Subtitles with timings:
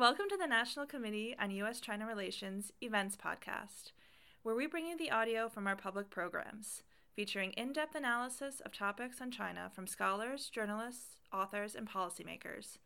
[0.00, 1.78] Welcome to the National Committee on U.S.
[1.78, 3.92] China Relations Events Podcast,
[4.42, 6.82] where we bring you the audio from our public programs,
[7.14, 12.78] featuring in depth analysis of topics on China from scholars, journalists, authors, and policymakers.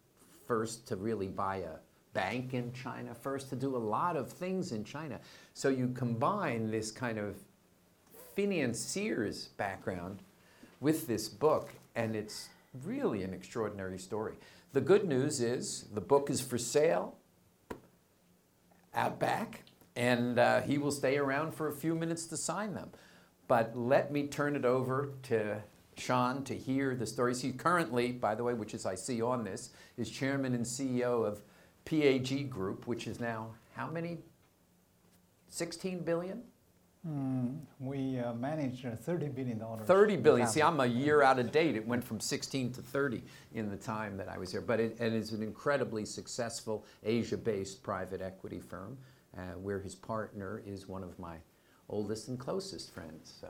[0.46, 1.76] first to really buy a
[2.14, 5.18] bank in China, first to do a lot of things in China.
[5.54, 7.36] So you combine this kind of
[8.36, 10.22] financier's background
[10.80, 12.48] with this book, and it's
[12.84, 14.34] really an extraordinary story.
[14.72, 17.16] The good news is the book is for sale
[18.94, 19.62] out back,
[19.96, 22.90] and uh, he will stay around for a few minutes to sign them.
[23.48, 25.62] But let me turn it over to
[25.96, 27.42] Shan to hear the stories.
[27.42, 31.27] He currently, by the way, which is I see on this, is chairman and CEO
[31.27, 31.42] of
[31.84, 34.18] PAG Group, which is now how many?
[35.48, 36.42] 16 billion?
[37.08, 39.61] Mm, we uh, manage $30 billion.
[39.61, 40.46] 30 billion.
[40.46, 41.74] See, I'm a year out of date.
[41.74, 43.23] It went from 16 to 30
[43.55, 44.61] in the time that I was here.
[44.61, 48.96] But it, it is an incredibly successful Asia based private equity firm
[49.36, 51.36] uh, where his partner is one of my
[51.89, 53.36] oldest and closest friends.
[53.41, 53.48] So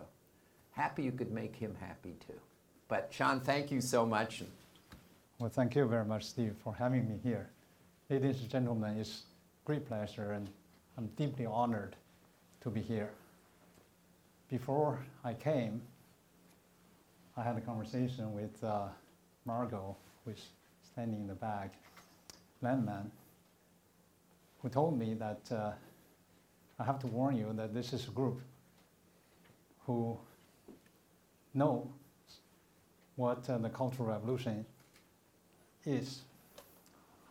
[0.71, 2.41] happy you could make him happy too.
[2.89, 4.45] But Shan, thank you so much.
[5.39, 7.51] Well, thank you very much, Steve, for having me here.
[8.09, 9.25] Ladies and gentlemen, it's
[9.62, 10.49] a great pleasure and
[10.97, 11.97] I'm deeply honored
[12.62, 13.11] to be here
[14.53, 15.81] before I came,
[17.39, 18.89] I had a conversation with uh,
[19.47, 19.97] Margot,
[20.27, 20.49] who's
[20.83, 21.73] standing in the back,
[22.61, 23.11] landman,
[24.61, 25.71] who told me that uh,
[26.79, 28.43] I have to warn you that this is a group
[29.87, 30.19] who
[31.55, 31.91] know
[33.17, 34.67] what uh, the Cultural Revolution
[35.87, 36.21] is.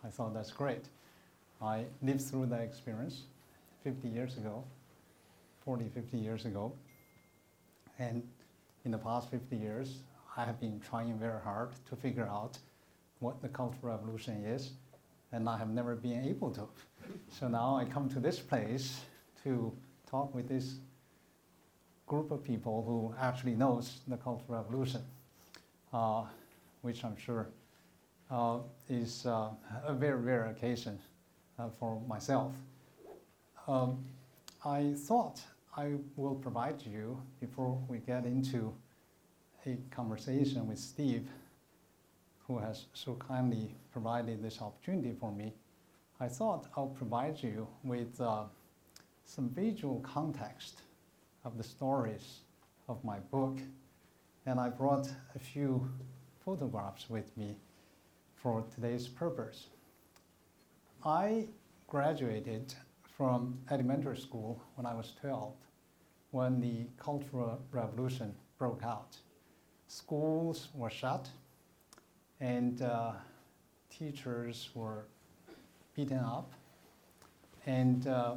[0.04, 0.86] I thought that's great.
[1.62, 3.22] I lived through that experience
[3.84, 4.64] 50 years ago,
[5.64, 6.72] 40, 50 years ago.
[8.02, 8.22] And
[8.84, 10.02] in the past 50 years,
[10.36, 12.58] I have been trying very hard to figure out
[13.20, 14.72] what the Cultural Revolution is,
[15.30, 16.66] and I have never been able to.
[17.30, 19.02] So now I come to this place
[19.44, 19.72] to
[20.10, 20.76] talk with this
[22.06, 25.02] group of people who actually knows the Cultural Revolution,
[25.92, 26.24] uh,
[26.80, 27.50] which I'm sure
[28.32, 28.58] uh,
[28.88, 29.50] is uh,
[29.86, 30.98] a very rare occasion
[31.56, 32.52] uh, for myself.
[33.68, 34.04] Um,
[34.64, 35.40] I thought
[35.74, 38.74] I will provide you, before we get into
[39.64, 41.28] a conversation with Steve,
[42.46, 45.54] who has so kindly provided this opportunity for me,
[46.20, 48.44] I thought I'll provide you with uh,
[49.24, 50.82] some visual context
[51.44, 52.40] of the stories
[52.86, 53.58] of my book.
[54.44, 55.90] And I brought a few
[56.44, 57.56] photographs with me
[58.34, 59.68] for today's purpose.
[61.04, 61.48] I
[61.86, 62.74] graduated
[63.22, 65.52] from elementary school when I was 12,
[66.32, 69.16] when the Cultural Revolution broke out.
[69.86, 71.28] Schools were shut,
[72.40, 73.12] and uh,
[73.96, 75.04] teachers were
[75.94, 76.50] beaten up.
[77.64, 78.34] And uh,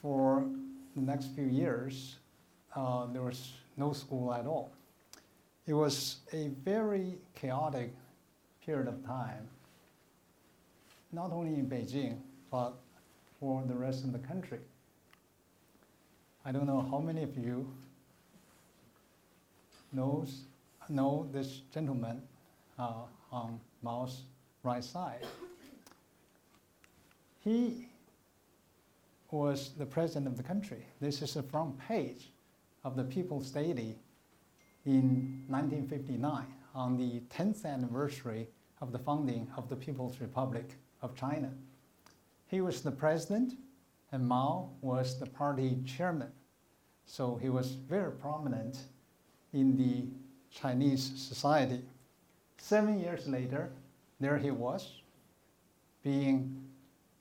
[0.00, 0.46] for
[0.94, 2.14] the next few years,
[2.76, 4.70] uh, there was no school at all.
[5.66, 7.92] It was a very chaotic
[8.64, 9.48] period of time,
[11.10, 12.18] not only in Beijing,
[12.52, 12.74] but
[13.40, 14.60] for the rest of the country.
[16.44, 17.66] I don't know how many of you
[19.92, 20.42] knows,
[20.88, 22.22] know this gentleman
[22.78, 22.92] uh,
[23.32, 24.22] on Mao's
[24.62, 25.26] right side.
[27.42, 27.88] He
[29.30, 30.84] was the president of the country.
[31.00, 32.30] This is the front page
[32.84, 33.96] of the People's Daily
[34.84, 38.48] in 1959 on the 10th anniversary
[38.80, 41.50] of the founding of the People's Republic of China.
[42.50, 43.52] He was the president,
[44.10, 46.32] and Mao was the party chairman.
[47.06, 48.76] So he was very prominent
[49.52, 50.08] in the
[50.50, 51.82] Chinese society.
[52.58, 53.70] Seven years later,
[54.18, 55.00] there he was,
[56.02, 56.60] being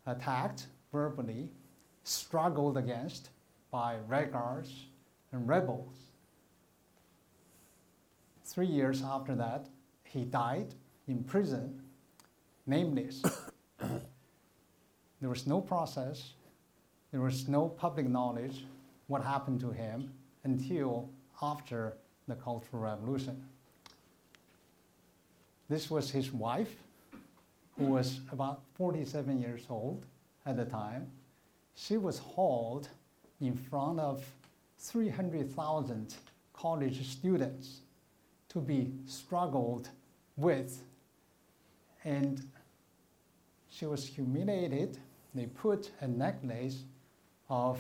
[0.08, 1.50] attacked verbally,
[2.04, 3.30] struggled against
[3.70, 4.88] by Red guards
[5.32, 5.96] and rebels.
[8.46, 9.68] Three years after that,
[10.04, 10.74] he died
[11.08, 11.84] in prison,
[12.66, 13.22] nameless.
[15.22, 16.34] there was no process,
[17.12, 18.66] there was no public knowledge
[19.08, 20.12] what happened to him
[20.44, 21.10] until
[21.42, 21.94] after
[22.28, 23.44] the Cultural Revolution.
[25.68, 26.76] This was his wife,
[27.78, 30.04] who was about 47 years old
[30.46, 31.08] at the time.
[31.76, 32.90] She was hauled
[33.40, 34.24] in front of
[34.80, 36.16] 300,000
[36.54, 37.82] college students
[38.50, 39.90] to be struggled
[40.36, 40.84] with.
[42.04, 42.42] And
[43.70, 44.98] she was humiliated.
[45.34, 46.84] They put a necklace
[47.50, 47.80] of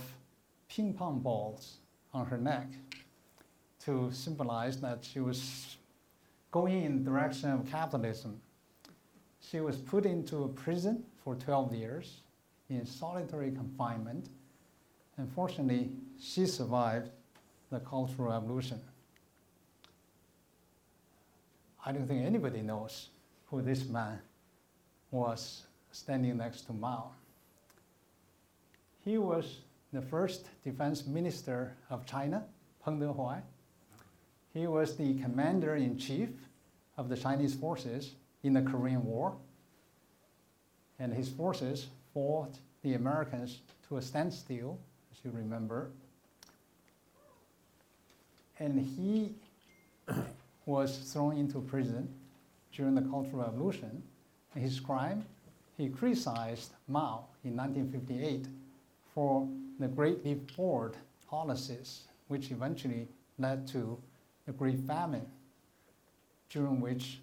[0.67, 1.77] ping pong balls
[2.13, 2.67] on her neck
[3.85, 5.77] to symbolize that she was
[6.51, 8.39] going in the direction of capitalism.
[9.41, 12.21] She was put into a prison for 12 years
[12.69, 14.29] in solitary confinement.
[15.17, 17.09] Unfortunately, she survived
[17.71, 18.79] the Cultural Revolution.
[21.85, 23.09] I don't think anybody knows
[23.47, 24.19] who this man
[25.11, 27.11] was standing next to Mao.
[29.09, 29.61] He was
[29.91, 32.43] the first defense minister of China,
[32.85, 33.41] Peng Dehuai.
[34.53, 36.29] He was the commander in chief
[36.95, 38.11] of the Chinese forces
[38.43, 39.35] in the Korean War.
[40.99, 44.77] And his forces fought the Americans to a standstill,
[45.11, 45.89] as you remember.
[48.59, 49.33] And he
[50.67, 52.13] was thrown into prison
[52.73, 54.03] during the Cultural Revolution.
[54.53, 55.25] His crime,
[55.77, 58.45] he criticized Mao in 1958
[59.13, 59.47] for
[59.79, 60.97] the Great Leap Forward
[61.27, 63.07] policies, which eventually
[63.37, 63.97] led to
[64.45, 65.25] the Great Famine,
[66.49, 67.19] during which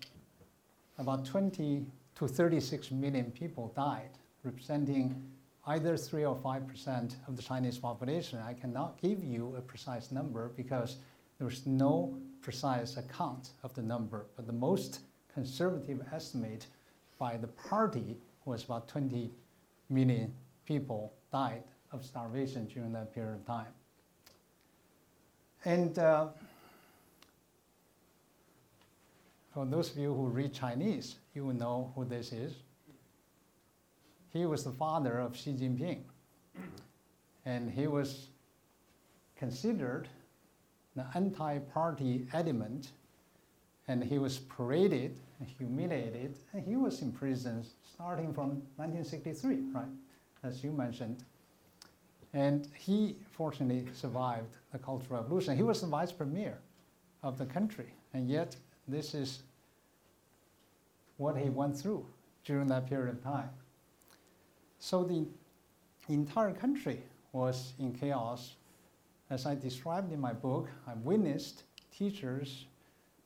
[0.98, 1.86] about 20
[2.16, 4.10] to 36 million people died,
[4.42, 5.22] representing
[5.66, 8.38] either 3 or 5% of the Chinese population.
[8.38, 10.96] I cannot give you a precise number because
[11.38, 15.00] there's no precise account of the number, but the most
[15.32, 16.66] conservative estimate
[17.18, 19.30] by the party was about 20
[19.90, 20.32] million
[20.64, 21.62] people died
[21.96, 23.72] of starvation during that period of time.
[25.64, 26.28] And uh,
[29.52, 32.54] for those of you who read Chinese, you will know who this is.
[34.32, 36.02] He was the father of Xi Jinping,
[37.46, 38.28] and he was
[39.36, 40.08] considered
[40.94, 42.92] the anti party element,
[43.88, 47.64] and he was paraded and humiliated, and he was in prison
[47.94, 49.86] starting from 1963, right,
[50.42, 51.24] as you mentioned.
[52.36, 55.56] And he fortunately survived the Cultural Revolution.
[55.56, 56.58] He was the vice premier
[57.22, 58.54] of the country, and yet
[58.86, 59.40] this is
[61.16, 62.04] what he went through
[62.44, 63.48] during that period of time.
[64.78, 65.26] So the
[66.10, 67.00] entire country
[67.32, 68.56] was in chaos.
[69.30, 72.66] As I described in my book, I witnessed teachers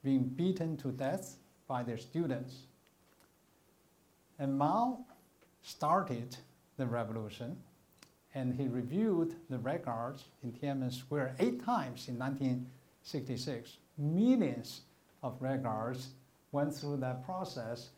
[0.04, 1.34] being beaten to death
[1.66, 2.58] by their students.
[4.38, 5.00] And Mao
[5.62, 6.36] started
[6.76, 7.56] the revolution
[8.34, 13.78] and he reviewed the Red Guards in Tiananmen Square eight times in 1966.
[13.98, 14.82] Millions
[15.22, 16.08] of Red Guards
[16.52, 17.90] went through that process,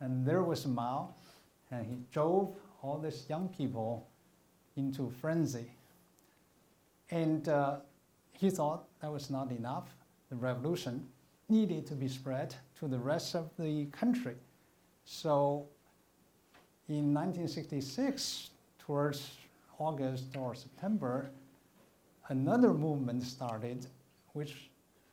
[0.00, 1.14] and there was Mao,
[1.70, 4.08] and he drove all these young people
[4.76, 5.70] into frenzy.
[7.10, 7.78] And uh,
[8.32, 9.88] he thought that was not enough.
[10.30, 11.06] The revolution
[11.48, 14.36] needed to be spread to the rest of the country.
[15.04, 15.66] So
[16.88, 19.30] in 1966, towards
[19.80, 21.30] August or September,
[22.28, 23.86] another movement started,
[24.34, 24.70] which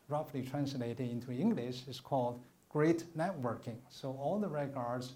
[0.09, 3.77] roughly translated into English is called Great Networking.
[3.89, 5.13] So all the Red Guards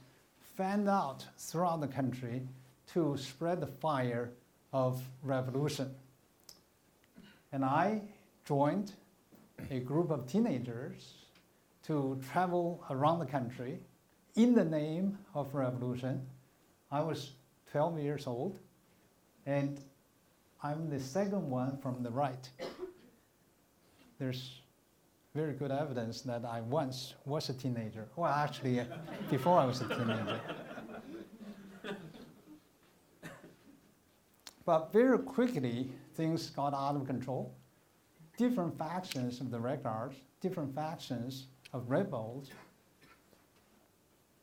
[0.56, 2.48] fanned out throughout the country
[2.94, 4.32] to spread the fire
[4.74, 5.94] of revolution.
[7.52, 8.02] And I
[8.46, 8.94] joined
[9.70, 11.14] a group of teenagers
[11.84, 13.80] to travel around the country
[14.36, 16.26] in the name of revolution.
[16.90, 17.32] I was
[17.72, 18.60] 12 years old
[19.46, 19.80] and
[20.64, 22.50] I'm the second one from the right.
[24.20, 24.62] There's
[25.34, 28.08] very good evidence that I once was a teenager.
[28.16, 28.86] Well, actually, uh,
[29.30, 30.40] before I was a teenager.
[34.66, 37.56] but very quickly, things got out of control.
[38.38, 42.52] Different factions of the Red Guards, different factions of rebels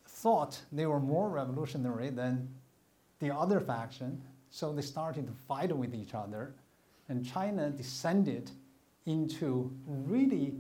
[0.07, 2.49] thought they were more revolutionary than
[3.21, 4.21] the other faction,
[4.59, 6.53] so they started to fight with each other,
[7.09, 8.51] and China descended
[9.07, 10.53] into really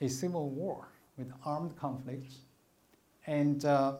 [0.00, 0.86] a civil war
[1.18, 2.36] with armed conflicts.
[3.26, 3.96] And uh,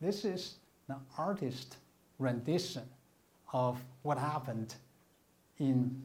[0.00, 0.54] this is
[0.88, 1.76] the artist
[2.18, 2.88] rendition
[3.52, 4.74] of what happened
[5.58, 6.00] in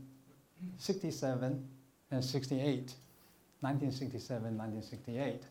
[0.77, 1.65] 67
[2.12, 2.60] and 68,
[3.62, 5.44] 1967, 1968.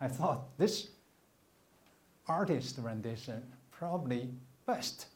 [0.00, 0.90] I thought this
[2.28, 3.42] artist rendition
[3.72, 4.28] probably
[4.64, 5.06] best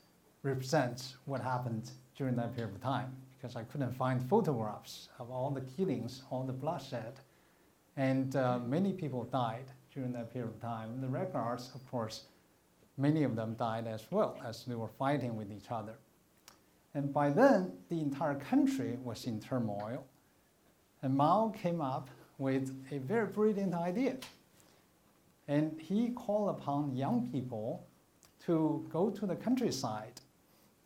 [0.47, 5.51] represents what happened during that period of time because I couldn't find photographs of all
[5.51, 7.21] the killings, all the bloodshed.
[7.97, 11.01] And uh, many people died during that period of time.
[11.01, 12.25] The Red Guards, of course,
[12.97, 15.95] many of them died as well as they were fighting with each other.
[16.95, 20.07] And by then, the entire country was in turmoil.
[21.03, 24.17] And Mao came up with a very brilliant idea.
[25.49, 27.87] And he called upon young people
[28.47, 30.21] to go to the countryside,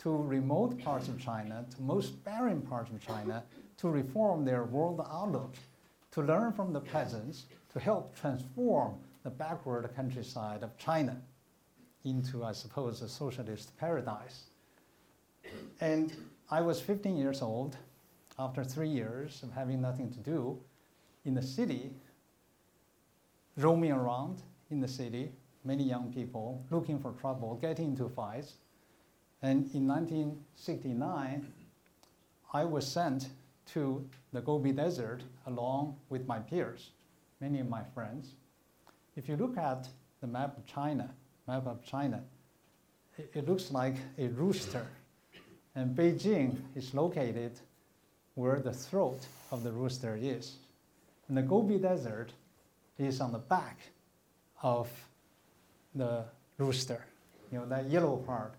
[0.01, 3.43] to remote parts of China, to most barren parts of China,
[3.77, 5.55] to reform their world outlook,
[6.13, 11.21] to learn from the peasants, to help transform the backward countryside of China
[12.05, 14.45] into, I suppose, a socialist paradise.
[15.81, 16.13] And
[16.51, 17.77] I was 15 years old
[18.39, 20.59] after three years of having nothing to do
[21.25, 21.91] in the city,
[23.57, 24.41] roaming around
[24.71, 25.33] in the city,
[25.65, 28.55] many young people looking for trouble, getting into fights.
[29.43, 31.53] And in 1969,
[32.53, 33.29] I was sent
[33.73, 36.91] to the Gobi Desert along with my peers,
[37.41, 38.35] many of my friends.
[39.17, 39.89] If you look at
[40.21, 41.11] the map of China,
[41.47, 42.23] map of China,
[43.17, 44.87] it, it looks like a rooster.
[45.75, 47.53] And Beijing is located
[48.35, 49.21] where the throat
[49.51, 50.57] of the rooster is.
[51.29, 52.33] And the Gobi Desert
[52.99, 53.79] is on the back
[54.63, 54.91] of
[55.95, 56.25] the
[56.59, 57.05] rooster,
[57.51, 58.55] you know, that yellow part,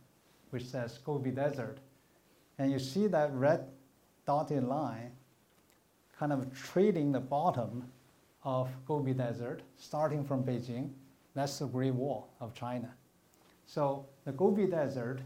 [0.51, 1.79] which says Gobi Desert.
[2.58, 3.65] And you see that red
[4.25, 5.12] dotted line
[6.17, 7.84] kind of treating the bottom
[8.43, 10.91] of Gobi Desert, starting from Beijing.
[11.34, 12.93] That's the Great Wall of China.
[13.65, 15.22] So the Gobi Desert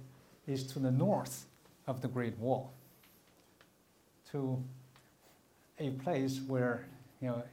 [0.48, 1.46] is to the north
[1.88, 2.72] of the Great Wall,
[4.32, 4.64] to
[5.80, 6.86] a place where
[7.22, 7.44] you know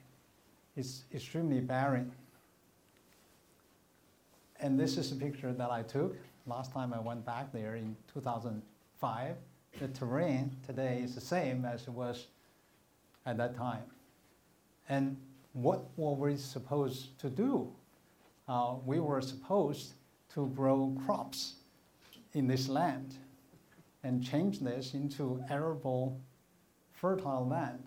[0.76, 2.12] it's extremely barren.
[4.61, 7.97] And this is a picture that I took last time I went back there in
[8.13, 9.37] 2005.
[9.81, 12.27] The terrain today is the same as it was
[13.25, 13.85] at that time.
[14.89, 15.17] And
[15.53, 17.73] what were we supposed to do?
[18.49, 19.93] Uh, we were supposed
[20.35, 21.55] to grow crops
[22.35, 23.15] in this land
[24.03, 26.21] and change this into arable,
[26.93, 27.85] fertile land.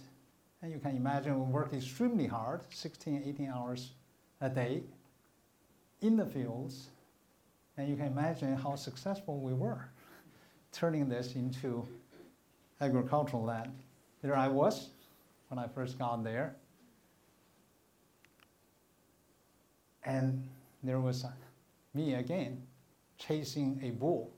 [0.62, 3.92] And you can imagine we worked extremely hard, 16, 18 hours
[4.42, 4.84] a day
[6.02, 6.88] in the fields.
[7.78, 9.90] And you can imagine how successful we were
[10.72, 11.88] turning this into
[12.82, 13.72] agricultural land.
[14.22, 14.90] There I was
[15.50, 16.56] when I first got there.
[20.04, 20.48] And
[20.84, 21.26] there was
[21.94, 22.62] me again
[23.18, 24.32] chasing a bull.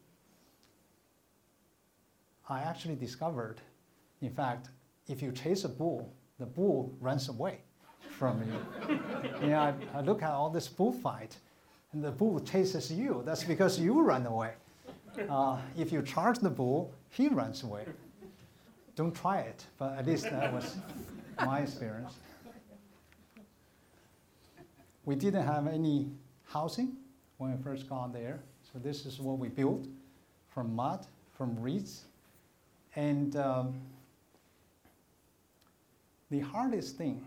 [2.50, 3.60] I actually discovered,
[4.22, 4.70] in fact,
[5.08, 7.60] if you chase a bull, the bull runs away
[8.17, 8.96] from you.
[9.41, 11.47] you know, I, I look at all this bullfight, and
[11.94, 13.24] the bull chases you.
[13.25, 14.53] That's because you run away.
[15.29, 17.86] Uh, if you charge the bull, he runs away.
[18.96, 20.77] Don't try it, but at least that was
[21.44, 22.13] my experience.
[25.06, 26.12] We didn't have any
[26.46, 26.98] housing
[27.38, 28.39] when we first got there,
[28.72, 29.88] so this is what we built
[30.50, 32.06] from mud, from reeds,
[32.96, 33.79] and um,
[36.29, 37.24] the hardest thing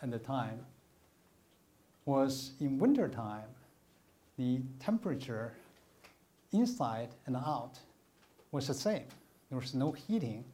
[0.00, 0.60] at the time
[2.06, 3.48] was in wintertime,
[4.36, 5.54] the temperature
[6.52, 7.78] inside and out
[8.50, 9.04] was the same.
[9.50, 10.44] There was no heating.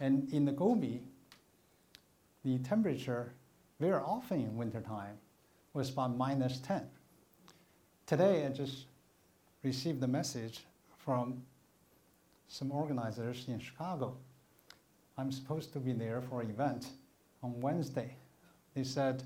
[0.00, 1.02] And in the Gobi,
[2.44, 3.32] the temperature
[3.80, 5.16] very often in wintertime
[5.72, 6.86] was about minus 10.
[8.06, 8.86] Today, I just
[9.62, 10.64] received a message
[10.98, 11.42] from
[12.48, 14.16] some organizers in Chicago.
[15.16, 16.88] I'm supposed to be there for an event
[17.42, 18.14] on Wednesday.
[18.74, 19.22] They said,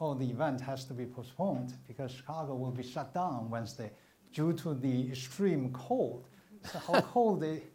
[0.00, 3.90] oh, the event has to be postponed because Chicago will be shut down Wednesday
[4.32, 6.28] due to the extreme cold.
[6.72, 7.70] So how cold it,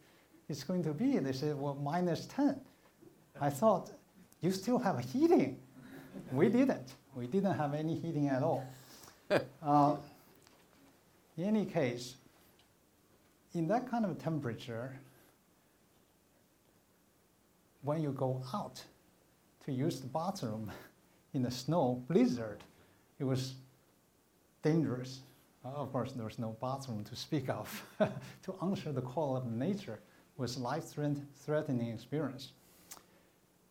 [0.48, 1.18] it's going to be?
[1.18, 2.60] They said, well, minus 10.
[3.40, 3.92] I thought,
[4.40, 5.58] you still have heating.
[6.32, 6.94] We didn't.
[7.14, 8.64] We didn't have any heating at all.
[9.62, 9.96] Uh,
[11.38, 12.16] in any case,
[13.54, 15.00] in that kind of temperature,
[17.82, 18.84] when you go out
[19.64, 20.70] to use the bathroom
[21.34, 22.62] in the snow blizzard,
[23.18, 23.54] it was
[24.62, 25.20] dangerous.
[25.64, 27.84] Uh, of course, there was no bathroom to speak of.
[27.98, 30.00] to answer the call of nature
[30.36, 32.52] was life-threatening experience.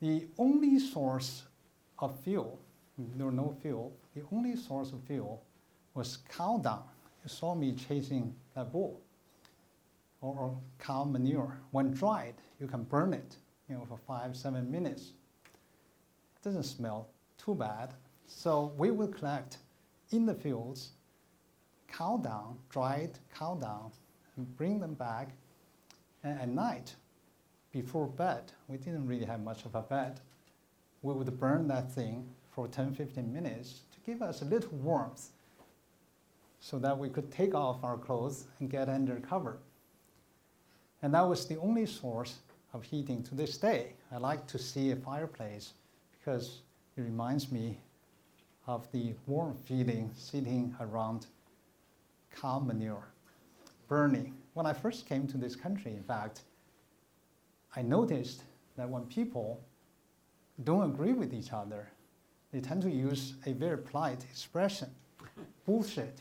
[0.02, 1.44] The only source
[2.00, 2.60] of fuel,
[2.98, 5.44] there was no fuel, the only source of fuel
[5.94, 6.84] was cow dung.
[7.24, 9.00] You saw me chasing that bull
[10.22, 11.58] or, or cow manure.
[11.72, 13.38] When dried, you can burn it
[13.70, 15.14] you know, for five, seven minutes.
[16.36, 17.08] It doesn't smell
[17.44, 17.94] too bad.
[18.28, 19.58] So we would collect
[20.12, 20.92] in the fields
[21.88, 23.92] cow dung, dried cow dung,
[24.36, 25.30] and bring them back.
[26.24, 26.96] And at night,
[27.72, 30.20] before bed, we didn't really have much of a bed.
[31.02, 35.30] We would burn that thing for 10, 15 minutes to give us a little warmth
[36.60, 39.58] so that we could take off our clothes and get under cover.
[41.02, 42.40] And that was the only source
[42.74, 43.94] of heating to this day.
[44.12, 45.74] I like to see a fireplace
[46.18, 46.62] because
[46.96, 47.80] it reminds me
[48.68, 51.28] of the warm feeling sitting around
[52.36, 53.08] cow manure,
[53.88, 54.36] burning.
[54.54, 56.42] When I first came to this country, in fact,
[57.76, 58.44] I noticed
[58.78, 59.62] that when people
[60.64, 61.90] don't agree with each other,
[62.52, 64.90] they tend to use a very polite expression
[65.66, 66.20] bullshit.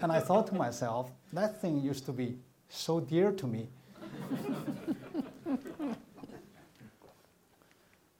[0.00, 3.68] and I thought to myself, that thing used to be so dear to me.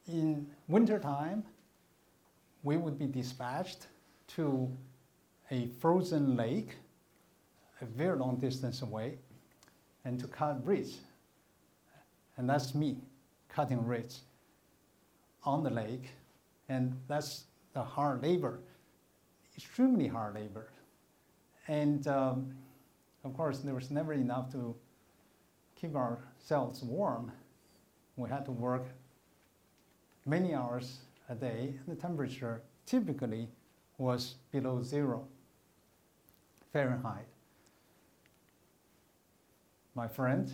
[0.06, 1.44] In wintertime,
[2.62, 3.86] we would be dispatched
[4.28, 4.70] to
[5.50, 6.76] a frozen lake,
[7.80, 9.18] a very long distance away,
[10.04, 10.98] and to cut reeds.
[12.36, 12.98] And that's me
[13.48, 14.22] cutting reeds
[15.44, 16.10] on the lake,
[16.68, 18.60] and that's the hard labor,
[19.56, 20.68] extremely hard labor.
[21.68, 22.54] And um,
[23.24, 24.74] of course, there was never enough to
[25.76, 27.32] keep ourselves warm.
[28.16, 28.86] We had to work
[30.26, 33.48] many hours a day, and the temperature typically
[33.98, 35.26] was below zero
[36.72, 37.26] Fahrenheit.
[39.94, 40.50] My friend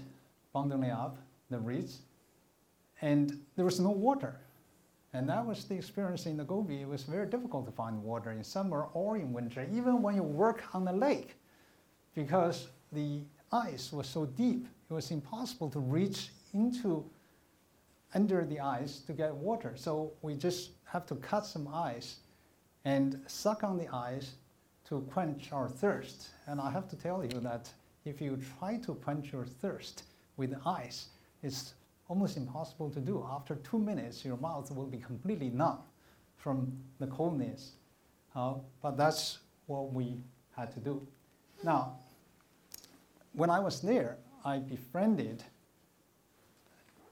[0.52, 1.16] bundling up
[1.48, 2.00] the reeds,
[3.00, 4.38] and there was no water.
[5.12, 6.82] And that was the experience in the Gobi.
[6.82, 10.22] It was very difficult to find water in summer or in winter, even when you
[10.22, 11.36] work on the lake,
[12.14, 17.04] because the ice was so deep, it was impossible to reach into
[18.14, 19.72] under the ice to get water.
[19.76, 22.16] So we just have to cut some ice
[22.84, 24.32] and suck on the ice
[24.88, 26.30] to quench our thirst.
[26.46, 27.70] And I have to tell you that
[28.04, 30.04] if you try to quench your thirst
[30.36, 31.08] with ice,
[31.42, 31.74] it's
[32.08, 33.24] almost impossible to do.
[33.30, 35.78] After two minutes, your mouth will be completely numb
[36.36, 37.72] from the coldness.
[38.34, 40.22] Uh, but that's what we
[40.56, 41.06] had to do.
[41.62, 41.98] Now,
[43.32, 45.44] when I was there, I befriended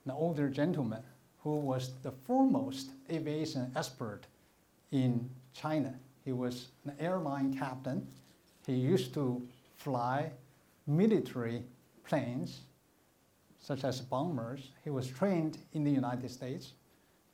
[0.08, 1.02] an older gentleman
[1.42, 4.22] who was the foremost aviation expert
[4.90, 5.94] in China.
[6.24, 8.06] He was an airline captain.
[8.66, 10.30] He used to fly
[10.86, 11.62] military
[12.04, 12.60] planes,
[13.60, 14.70] such as bombers.
[14.82, 16.72] He was trained in the United States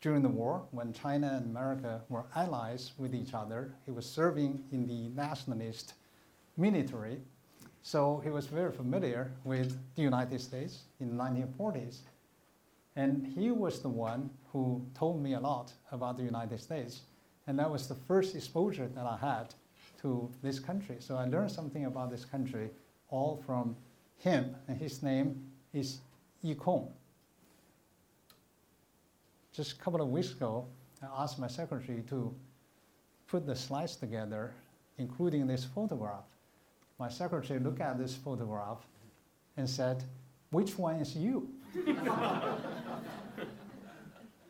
[0.00, 3.72] during the war when China and America were allies with each other.
[3.84, 5.94] He was serving in the nationalist
[6.56, 7.20] military.
[7.82, 11.98] So he was very familiar with the United States in the 1940s.
[12.96, 17.02] And he was the one who told me a lot about the United States.
[17.46, 19.54] And that was the first exposure that I had
[20.02, 20.96] to this country.
[21.00, 22.70] So I learned something about this country
[23.10, 23.76] all from
[24.18, 24.54] him.
[24.68, 25.98] And his name is
[26.42, 26.88] Yi Kong.
[29.52, 30.66] Just a couple of weeks ago,
[31.02, 32.34] I asked my secretary to
[33.26, 34.52] put the slides together,
[34.98, 36.24] including this photograph.
[36.98, 38.78] My secretary looked at this photograph
[39.56, 40.04] and said,
[40.50, 41.48] which one is you?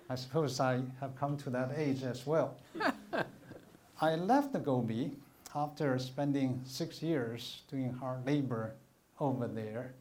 [0.09, 2.57] I suppose I have come to that age as well.
[4.01, 5.13] I left the Gobi
[5.55, 8.75] after spending six years doing hard labor
[9.19, 9.95] over there.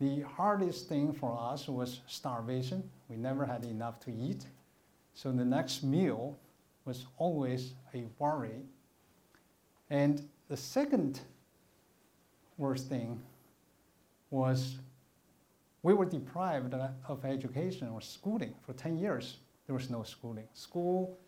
[0.00, 2.82] The hardest thing for us was starvation.
[3.08, 4.46] We never had enough to eat.
[5.14, 6.36] So the next meal
[6.84, 8.62] was always a worry.
[9.90, 11.20] And the second
[12.56, 13.20] worst thing
[14.30, 14.76] was
[15.82, 19.38] we were deprived of education or schooling for 10 years.
[19.66, 20.46] There was no schooling.
[20.52, 21.18] School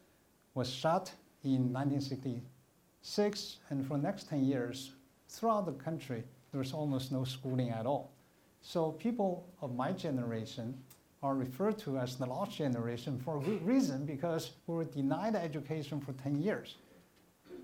[0.54, 1.10] was shut
[1.42, 4.92] in 1966, and for the next 10 years,
[5.28, 8.12] throughout the country, there was almost no schooling at all.
[8.60, 10.78] So people of my generation
[11.22, 15.34] are referred to as the lost generation for a good reason because we were denied
[15.34, 16.76] education for 10 years.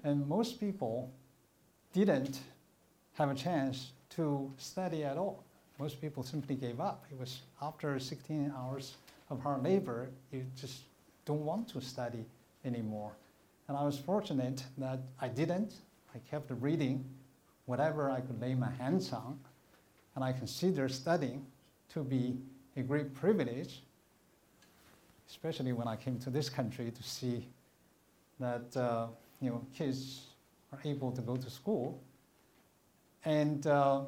[0.05, 1.12] And most people
[1.92, 2.40] didn't
[3.14, 5.44] have a chance to study at all
[5.78, 7.04] most people simply gave up.
[7.10, 8.96] It was after 16 hours
[9.30, 10.82] of hard labor, you just
[11.24, 12.24] don't want to study
[12.64, 13.12] anymore.
[13.68, 15.74] And I was fortunate that I didn't.
[16.14, 17.04] I kept reading
[17.66, 19.38] whatever I could lay my hands on,
[20.14, 21.44] and I consider studying
[21.92, 22.36] to be
[22.76, 23.82] a great privilege,
[25.28, 27.46] especially when I came to this country to see
[28.40, 29.08] that uh,
[29.40, 30.22] you know kids
[30.72, 32.00] are able to go to school,
[33.26, 34.00] and uh,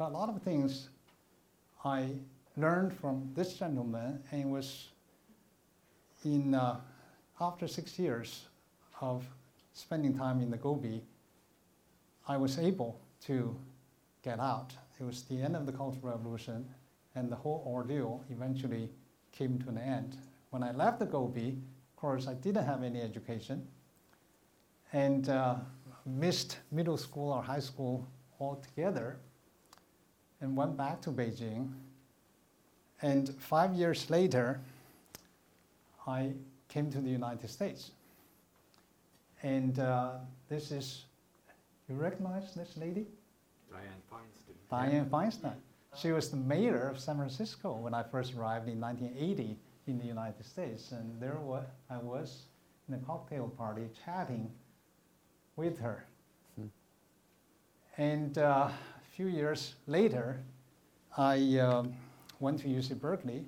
[0.00, 0.88] a lot of things
[1.84, 2.08] I
[2.56, 4.88] learned from this gentleman, and it was
[6.24, 6.80] in uh,
[7.40, 8.46] after six years
[9.00, 9.24] of
[9.72, 11.02] spending time in the Gobi,
[12.28, 13.56] I was able to
[14.22, 14.74] get out.
[14.98, 16.66] It was the end of the Cultural Revolution,
[17.14, 18.90] and the whole ordeal eventually
[19.32, 20.16] came to an end.
[20.50, 23.66] When I left the Gobi, of course, I didn't have any education
[24.92, 25.56] and uh,
[26.04, 28.06] missed middle school or high school
[28.40, 29.18] altogether
[30.40, 31.72] and went back to Beijing.
[33.02, 34.60] And five years later,
[36.06, 36.32] I
[36.68, 37.90] came to the United States.
[39.42, 40.12] And uh,
[40.48, 41.04] this is,
[41.88, 43.06] you recognize this lady?
[43.72, 44.54] Dianne Feinstein.
[44.70, 45.56] Dianne Feinstein.
[45.96, 50.04] She was the mayor of San Francisco when I first arrived in 1980 in the
[50.04, 50.92] United States.
[50.92, 52.42] And there was, I was
[52.88, 54.50] in a cocktail party chatting
[55.56, 56.04] with her.
[56.56, 56.66] Hmm.
[57.96, 58.72] And uh, a
[59.10, 60.40] few years later,
[61.16, 61.94] I um,
[62.38, 63.44] went to UC Berkeley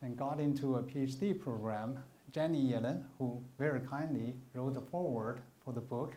[0.00, 1.98] and got into a PhD program.
[2.32, 6.14] Janet Yellen, who very kindly wrote the foreword for the book,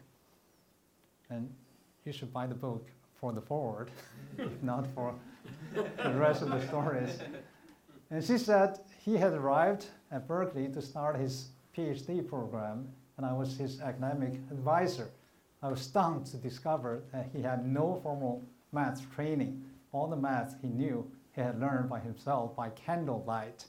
[1.30, 1.52] and
[2.06, 2.88] you should buy the book
[3.20, 3.92] for the foreword,
[4.38, 5.14] if not for
[5.74, 7.20] the rest of the stories.
[8.12, 13.34] And she said he had arrived at Berkeley to start his PhD program, and I
[13.34, 15.10] was his academic advisor.
[15.66, 19.64] I was stunned to discover that he had no formal math training.
[19.94, 23.66] All the math he knew he had learned by himself by candlelight.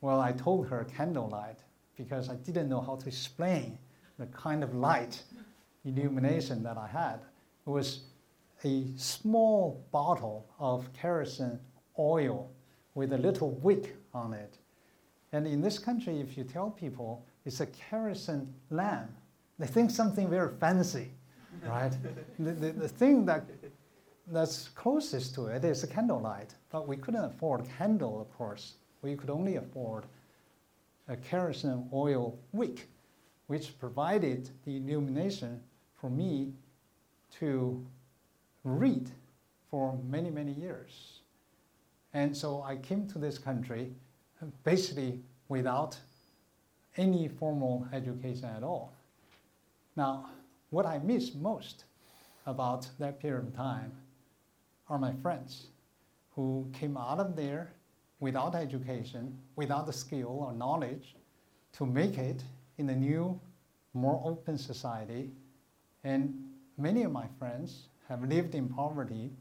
[0.00, 1.58] Well, I told her candlelight
[1.98, 3.78] because I didn't know how to explain
[4.18, 5.22] the kind of light
[5.84, 7.20] illumination that I had.
[7.66, 8.04] It was
[8.64, 11.60] a small bottle of kerosene
[11.98, 12.50] oil
[12.94, 14.56] with a little wick on it.
[15.32, 19.10] And in this country, if you tell people it's a kerosene lamp,
[19.58, 21.10] they think something very fancy,
[21.66, 21.92] right?
[22.38, 23.44] the, the, the thing that
[24.28, 28.74] that's closest to it is a candlelight, but we couldn't afford a candle, of course.
[29.02, 30.04] We could only afford
[31.08, 32.88] a kerosene oil wick,
[33.46, 35.62] which provided the illumination
[36.00, 36.52] for me
[37.38, 37.86] to
[38.64, 39.10] read
[39.70, 41.20] for many, many years.
[42.12, 43.92] And so I came to this country
[44.64, 45.96] basically without
[46.96, 48.95] any formal education at all.
[49.96, 50.30] Now,
[50.70, 51.84] what I miss most
[52.44, 53.92] about that period of time
[54.88, 55.68] are my friends
[56.34, 57.72] who came out of there
[58.20, 61.16] without education, without the skill or knowledge
[61.72, 62.42] to make it
[62.78, 63.40] in a new,
[63.94, 65.30] more open society.
[66.04, 66.34] And
[66.76, 69.32] many of my friends have lived in poverty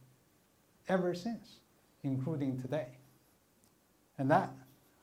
[0.87, 1.59] ever since,
[2.03, 2.87] including today.
[4.17, 4.53] And that,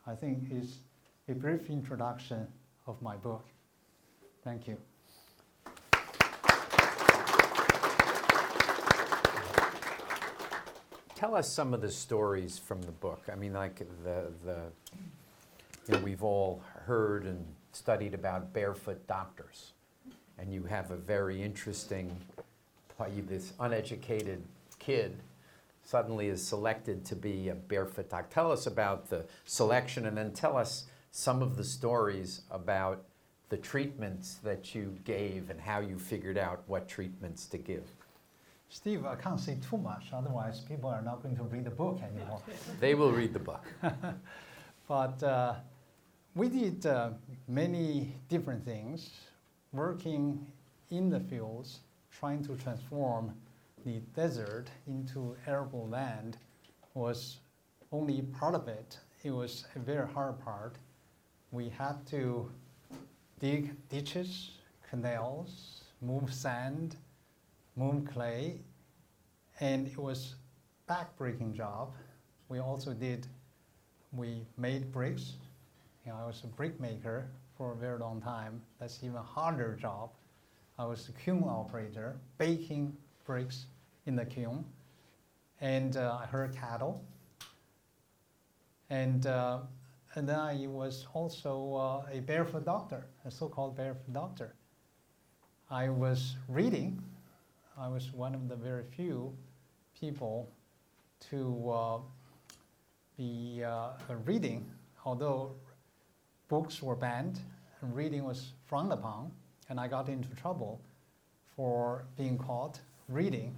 [0.06, 0.78] I think, is
[1.28, 2.46] a brief introduction
[2.86, 3.44] of my book.
[4.42, 4.78] Thank you.
[11.22, 13.22] Tell us some of the stories from the book.
[13.32, 14.56] I mean, like the, the
[15.86, 19.70] you know, we've all heard and studied about barefoot doctors,
[20.36, 22.10] and you have a very interesting,
[22.98, 24.42] uh, this uneducated
[24.80, 25.16] kid
[25.84, 28.34] suddenly is selected to be a barefoot doctor.
[28.34, 33.04] Tell us about the selection, and then tell us some of the stories about
[33.48, 37.84] the treatments that you gave and how you figured out what treatments to give.
[38.74, 42.00] Steve, I can't say too much, otherwise people are not going to read the book
[42.02, 42.40] anymore.
[42.80, 43.66] they will read the book.
[44.88, 45.56] but uh,
[46.34, 47.10] we did uh,
[47.46, 49.10] many different things,
[49.72, 50.46] working
[50.90, 51.80] in the fields,
[52.18, 53.34] trying to transform
[53.84, 56.38] the desert into arable land
[56.94, 57.40] was
[57.92, 58.98] only part of it.
[59.22, 60.76] It was a very hard part.
[61.50, 62.50] We had to
[63.38, 64.52] dig ditches,
[64.88, 66.96] canals, move sand,
[67.76, 68.60] move clay,
[69.60, 70.34] and it was
[70.86, 71.92] back-breaking job.
[72.48, 73.26] We also did,
[74.12, 75.34] we made bricks.
[76.04, 78.60] You know, I was a brick maker for a very long time.
[78.78, 80.10] That's even harder job.
[80.78, 83.66] I was a kiln operator, baking bricks
[84.06, 84.64] in the kiln.
[85.60, 87.04] And uh, I herd cattle.
[88.90, 89.60] And, uh,
[90.14, 94.54] and then I was also uh, a barefoot doctor, a so-called barefoot doctor.
[95.70, 97.02] I was reading
[97.78, 99.32] I was one of the very few
[99.98, 100.50] people
[101.30, 101.98] to uh,
[103.16, 103.90] be uh,
[104.26, 104.70] reading,
[105.06, 105.52] although
[106.48, 107.40] books were banned
[107.80, 109.32] and reading was frowned upon,
[109.70, 110.80] and I got into trouble
[111.56, 113.54] for being caught reading.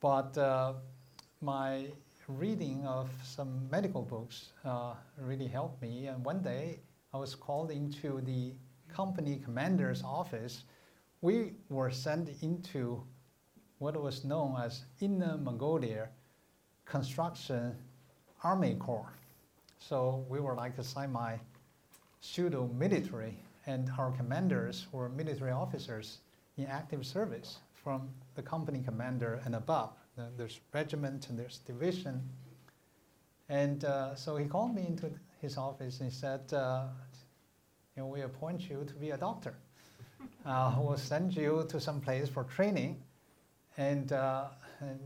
[0.00, 0.74] But uh,
[1.42, 1.86] my
[2.28, 6.06] reading of some medical books uh, really helped me.
[6.06, 6.80] And one day
[7.12, 8.52] I was called into the
[8.92, 10.64] company commander's office.
[11.20, 13.02] We were sent into
[13.78, 16.08] what was known as Inner Mongolia
[16.84, 17.74] Construction
[18.42, 19.12] Army Corps.
[19.78, 21.36] So we were like a semi
[22.20, 23.36] pseudo military,
[23.66, 26.18] and our commanders were military officers
[26.56, 29.90] in active service from the company commander and above.
[30.36, 32.20] There's regiment and there's division.
[33.48, 35.10] And uh, so he called me into
[35.40, 36.86] his office and he said, uh,
[37.96, 39.54] you know, we appoint you to be a doctor.
[40.44, 43.00] Uh, we'll send you to some place for training,
[43.78, 44.46] and, uh,
[44.80, 44.98] and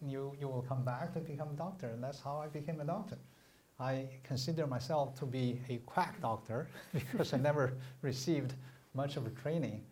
[0.00, 1.88] you, you will come back to become a doctor.
[1.88, 3.18] And that's how I became a doctor.
[3.78, 8.54] I consider myself to be a quack doctor because I never received
[8.94, 9.82] much of a training.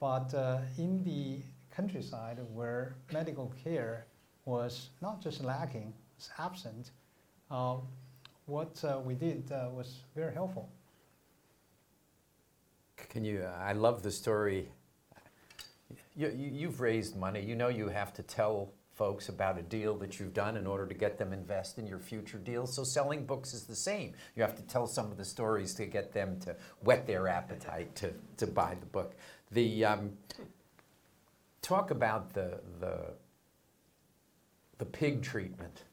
[0.00, 1.42] But uh, in the
[1.74, 4.06] countryside where medical care
[4.44, 6.90] was not just lacking, it's absent,
[7.50, 7.76] uh,
[8.46, 10.68] what uh, we did uh, was very helpful.
[13.08, 13.44] Can you?
[13.44, 14.68] I love the story.
[16.14, 17.40] You, have raised money.
[17.42, 20.86] You know you have to tell folks about a deal that you've done in order
[20.86, 22.74] to get them invest in your future deals.
[22.74, 24.12] So selling books is the same.
[24.36, 27.94] You have to tell some of the stories to get them to whet their appetite
[27.96, 29.14] to, to buy the book.
[29.50, 30.12] The um,
[31.62, 33.14] talk about the the
[34.78, 35.84] the pig treatment.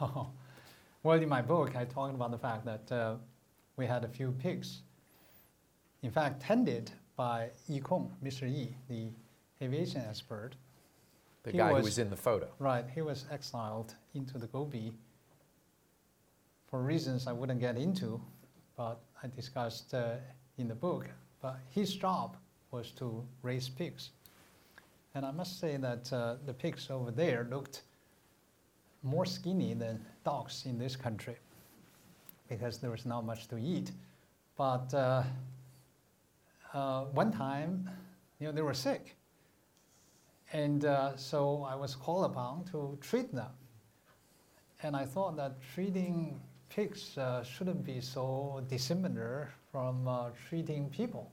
[0.00, 0.30] Oh.
[1.02, 3.14] well, in my book, I talk about the fact that uh,
[3.76, 4.80] we had a few pigs.
[6.02, 6.90] In fact, tended
[7.22, 8.52] by Yi Kong, Mr.
[8.52, 9.06] Yi, the
[9.64, 10.56] aviation expert.
[11.44, 12.48] The he guy was, who was in the photo.
[12.58, 14.90] Right, he was exiled into the Gobi
[16.68, 18.20] for reasons I wouldn't get into,
[18.76, 20.14] but I discussed uh,
[20.58, 21.06] in the book.
[21.40, 22.36] But his job
[22.72, 24.10] was to raise pigs.
[25.14, 27.82] And I must say that uh, the pigs over there looked
[29.04, 31.36] more skinny than dogs in this country
[32.48, 33.92] because there was not much to eat.
[34.56, 35.22] But uh,
[36.74, 37.88] uh, one time,
[38.38, 39.16] you know, they were sick.
[40.52, 43.50] And uh, so I was called upon to treat them.
[44.82, 51.30] And I thought that treating pigs uh, shouldn't be so dissimilar from uh, treating people.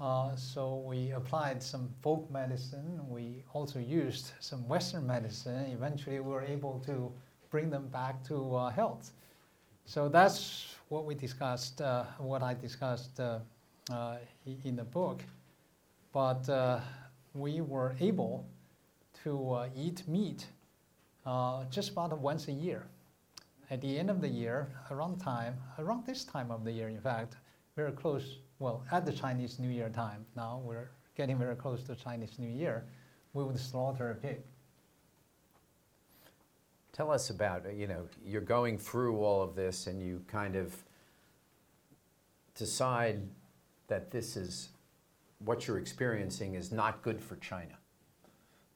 [0.00, 3.00] Uh, so we applied some folk medicine.
[3.08, 5.70] We also used some Western medicine.
[5.72, 7.12] Eventually, we were able to
[7.50, 9.12] bring them back to uh, health.
[9.84, 11.80] So that's what we discussed,
[12.18, 13.20] what I discussed
[13.90, 14.16] Uh,
[14.64, 15.24] in the book.
[16.12, 16.80] But uh,
[17.34, 18.46] we were able
[19.24, 20.46] to uh, eat meat
[21.26, 22.86] uh, just about once a year.
[23.70, 27.00] At the end of the year, around time, around this time of the year, in
[27.00, 27.36] fact,
[27.74, 31.96] very close well, at the Chinese New Year time, now we're getting very close to
[31.96, 32.84] Chinese New Year,
[33.32, 34.42] we would slaughter a pig.
[36.92, 40.72] Tell us about, you know, you're going through all of this and you kind of
[42.54, 43.22] decide
[43.88, 44.70] that this is
[45.38, 47.76] what you're experiencing is not good for China.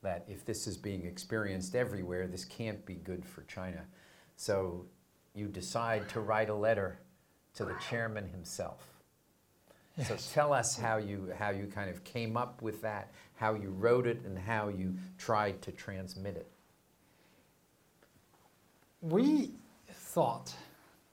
[0.03, 3.85] That if this is being experienced everywhere, this can't be good for China.
[4.37, 4.87] So
[5.35, 7.01] you decide to write a letter
[7.55, 8.87] to the chairman himself.
[9.97, 10.09] Yes.
[10.09, 13.71] So tell us how you how you kind of came up with that, how you
[13.71, 16.51] wrote it, and how you tried to transmit it.
[19.01, 19.53] We
[19.91, 20.55] thought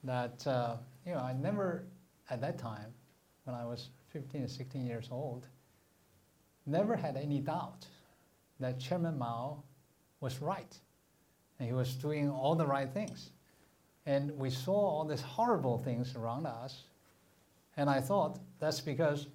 [0.04, 0.76] that uh,
[1.06, 1.84] you know I never
[2.28, 2.92] at that time,
[3.44, 5.46] when I was 15 or 16 years old,
[6.66, 7.86] never had any doubt
[8.60, 9.62] that Chairman Mao
[10.20, 10.78] was right,
[11.58, 13.30] and he was doing all the right things.
[14.06, 16.84] And we saw all these horrible things around us,
[17.76, 19.28] and I thought that's because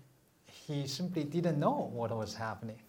[0.45, 2.79] he simply didn't know what was happening.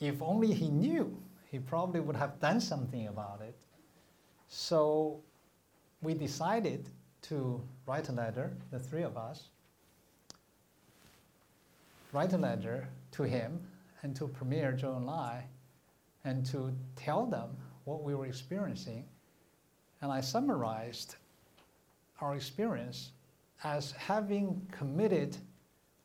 [0.00, 1.16] If only he knew,
[1.50, 3.56] he probably would have done something about it.
[4.48, 5.20] So
[6.02, 6.88] we decided
[7.22, 9.48] to write a letter, the three of us,
[12.16, 13.60] write a letter to him
[14.00, 15.42] and to Premier Zhou Enlai
[16.24, 17.50] and to tell them
[17.84, 19.04] what we were experiencing.
[20.00, 21.16] And I summarized
[22.22, 23.10] our experience
[23.64, 25.36] as having committed,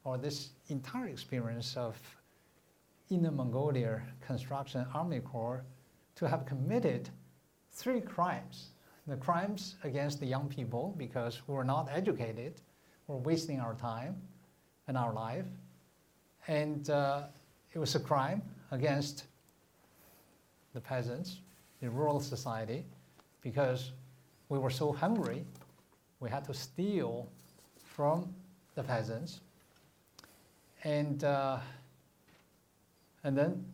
[0.03, 1.95] or this entire experience of
[3.09, 5.63] Inner Mongolia Construction Army Corps,
[6.15, 7.09] to have committed
[7.71, 8.71] three crimes.
[9.07, 12.59] The crimes against the young people because we were not educated,
[13.07, 14.21] we're wasting our time
[14.89, 15.47] and our life.
[16.47, 17.23] And uh,
[17.73, 19.25] it was a crime against
[20.73, 21.39] the peasants
[21.81, 22.85] in rural society
[23.41, 23.91] because
[24.49, 25.43] we were so hungry,
[26.19, 27.27] we had to steal
[27.83, 28.33] from
[28.75, 29.41] the peasants.
[30.83, 31.59] And, uh,
[33.23, 33.65] and then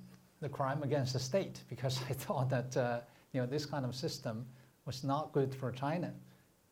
[0.42, 3.00] the crime against the state because I thought that uh,
[3.34, 4.46] you know, this kind of system
[4.86, 6.14] was not good for China.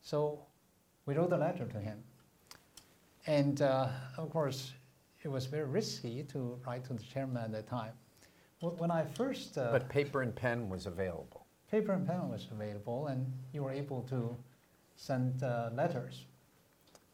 [0.01, 0.39] So
[1.05, 2.01] we wrote a letter to him.
[3.27, 4.71] And uh, of course,
[5.25, 7.91] it was very risky to write to the chairman at that time.
[8.61, 9.57] When I first.
[9.57, 11.45] Uh, but paper and pen was available.
[11.69, 14.35] Paper and pen was available, and you were able to
[14.95, 16.25] send uh, letters.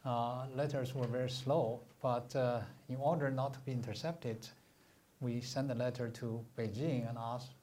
[0.06, 4.48] Uh, letters were very slow, but uh, in order not to be intercepted,
[5.22, 7.54] we sent a letter to Beijing and asked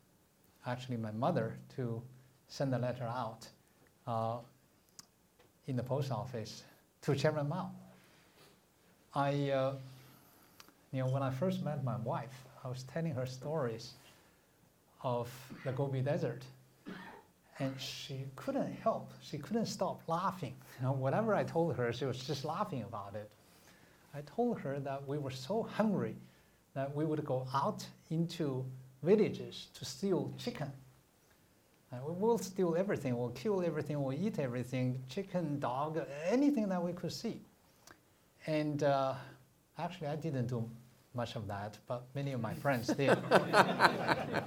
[0.67, 2.03] actually my mother to
[2.47, 3.47] send a letter out
[4.07, 4.39] uh,
[5.67, 6.63] in the post office
[7.03, 7.71] to Chairman Mao.
[9.15, 9.75] I, uh,
[10.93, 13.93] you know, when I first met my wife, I was telling her stories
[15.03, 15.31] of
[15.65, 16.43] the Gobi Desert,
[17.59, 19.11] and she couldn't help.
[19.23, 20.55] She couldn't stop laughing.
[20.79, 23.31] You know, whatever I told her, she was just laughing about it.
[24.15, 26.17] I told her that we were so hungry
[26.75, 28.65] that we would go out into
[29.03, 30.71] villages to steal chicken.
[31.93, 36.83] Uh, we will steal everything, we'll kill everything, we'll eat everything chicken, dog, anything that
[36.83, 37.41] we could see.
[38.47, 39.15] And uh,
[39.79, 40.69] actually, I didn't do
[41.15, 43.19] much of that, but many of my friends did.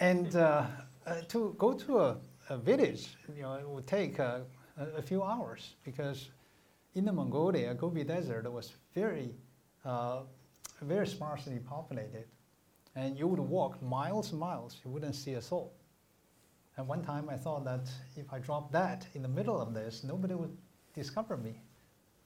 [0.00, 0.66] and uh,
[1.06, 2.16] uh, to go to a,
[2.48, 4.40] a, village, you know, it would take uh,
[4.78, 6.30] a, a, few hours because
[6.94, 9.34] in the Mongolia, Gobi Desert was very,
[9.84, 10.20] uh,
[10.82, 12.24] very sparsely populated.
[12.96, 15.72] And you would walk miles and miles, you wouldn't see a soul.
[16.76, 20.02] And one time I thought that if I dropped that in the middle of this,
[20.02, 20.56] nobody would
[20.94, 21.60] discover me,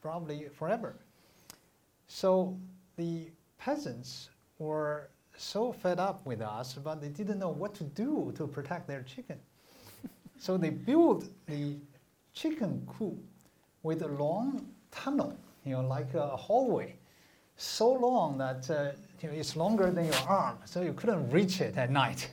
[0.00, 0.96] probably forever.
[2.08, 2.58] So
[2.96, 8.32] the peasants were so fed up with us, but they didn't know what to do
[8.36, 9.38] to protect their chicken.
[10.38, 11.76] so they built the
[12.32, 13.18] chicken coop
[13.82, 16.96] with a long tunnel, you know, like a hallway,
[17.56, 18.90] so long that uh,
[19.20, 22.30] you know, it's longer than your arm, so you couldn't reach it at night.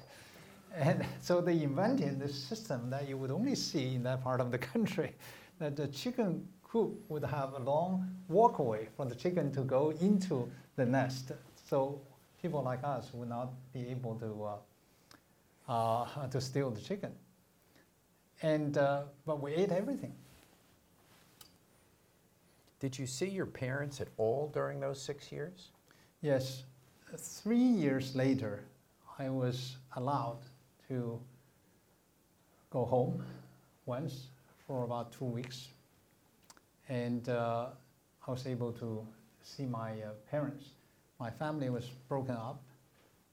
[0.75, 4.51] And so they invented this system that you would only see in that part of
[4.51, 5.15] the country,
[5.59, 10.49] that the chicken coop would have a long walkway for the chicken to go into
[10.77, 11.33] the nest.
[11.69, 11.99] So
[12.41, 14.49] people like us would not be able to,
[15.69, 17.11] uh, uh, to steal the chicken.
[18.41, 20.13] And, uh, but we ate everything.
[22.79, 25.69] Did you see your parents at all during those six years?
[26.21, 26.63] Yes.
[27.15, 28.63] Three years later,
[29.19, 30.39] I was allowed
[30.87, 31.19] to
[32.71, 33.23] go home
[33.85, 34.29] once
[34.65, 35.67] for about two weeks.
[36.91, 37.69] And uh,
[38.27, 39.07] I was able to
[39.41, 40.65] see my uh, parents.
[41.19, 42.61] My family was broken up.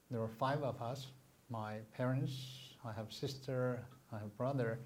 [0.09, 1.07] There were five of us
[1.49, 4.79] my parents, I have sister, I have brother.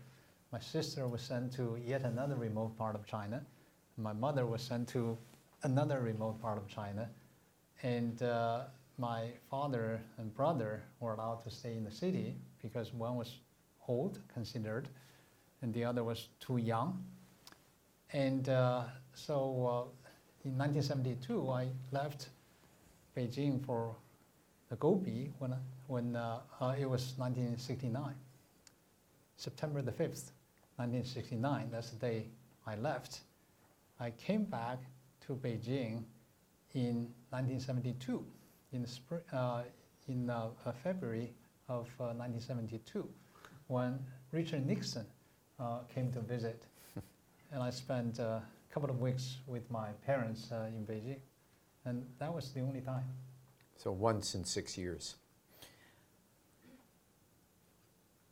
[0.52, 3.44] My sister was sent to yet another remote part of China.
[3.98, 5.18] My mother was sent to
[5.64, 7.10] another remote part of China.
[7.82, 8.62] And uh,
[8.98, 13.40] my father and brother were allowed to stay in the city because one was
[13.88, 14.88] old, considered,
[15.62, 17.04] and the other was too young.
[18.13, 18.84] And uh,
[19.15, 22.30] so uh, in 1972, I left
[23.17, 23.95] Beijing for
[24.69, 25.56] the Gobi when,
[25.88, 28.13] when uh, uh it was 1969.
[29.36, 30.32] September the 5th,
[30.78, 32.28] 1969, that's the day
[32.67, 33.21] I left.
[33.99, 34.80] I came back
[35.26, 36.04] to Beijing
[36.76, 38.23] in 1972,
[38.73, 39.63] in, spring, uh,
[40.08, 40.49] in uh,
[40.84, 41.34] February
[41.67, 43.10] of 1972,
[43.67, 43.99] when
[44.32, 45.06] Richard Nixon
[45.93, 46.63] came to visit.
[47.54, 48.42] And I spent a
[48.74, 51.20] couple of weeks with my parents in Beijing.
[51.86, 53.04] And that was the only time.
[53.78, 55.16] So once in six years.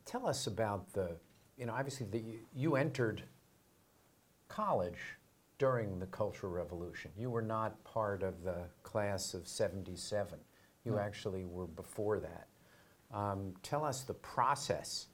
[0.04, 1.16] Tell us about the,
[1.56, 2.22] you know, obviously the,
[2.54, 3.22] you entered
[4.48, 4.98] college
[5.58, 7.12] during the Cultural Revolution.
[7.16, 10.38] You were not part of the class of 77.
[10.84, 10.98] You no.
[10.98, 12.48] actually were before that.
[13.16, 15.06] Um, tell us the process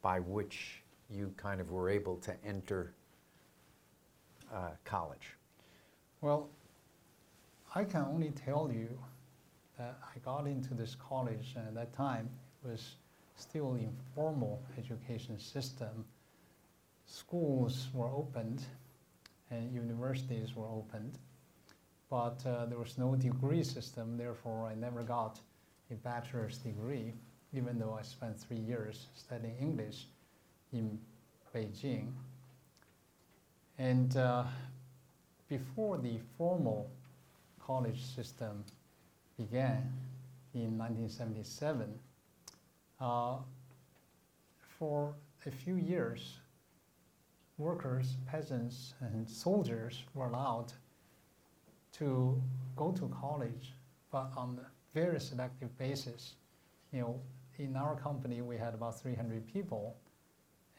[0.00, 2.94] by which you kind of were able to enter
[4.84, 5.36] college.
[6.20, 6.48] Well,
[7.74, 8.88] I can only tell you
[9.78, 12.28] that I got into this college and at that time
[12.64, 12.96] it was
[13.36, 16.04] still informal education system.
[17.06, 18.62] Schools were opened
[19.50, 21.18] and universities were opened,
[22.08, 25.40] but uh, there was no degree system, therefore I never got
[25.90, 27.12] a bachelor's degree,
[27.52, 30.06] even though I spent three years studying English
[30.72, 30.98] in
[31.54, 32.12] Beijing.
[33.80, 34.44] And uh,
[35.48, 36.90] before the formal
[37.58, 38.62] college system
[39.38, 39.90] began
[40.52, 41.98] in 1977,
[43.00, 43.36] uh,
[44.78, 45.14] for
[45.46, 46.40] a few years,
[47.56, 50.74] workers, peasants, and soldiers were allowed
[51.92, 52.38] to
[52.76, 53.72] go to college,
[54.12, 56.34] but on a very selective basis.
[56.92, 57.20] You know,
[57.56, 59.96] in our company, we had about 300 people,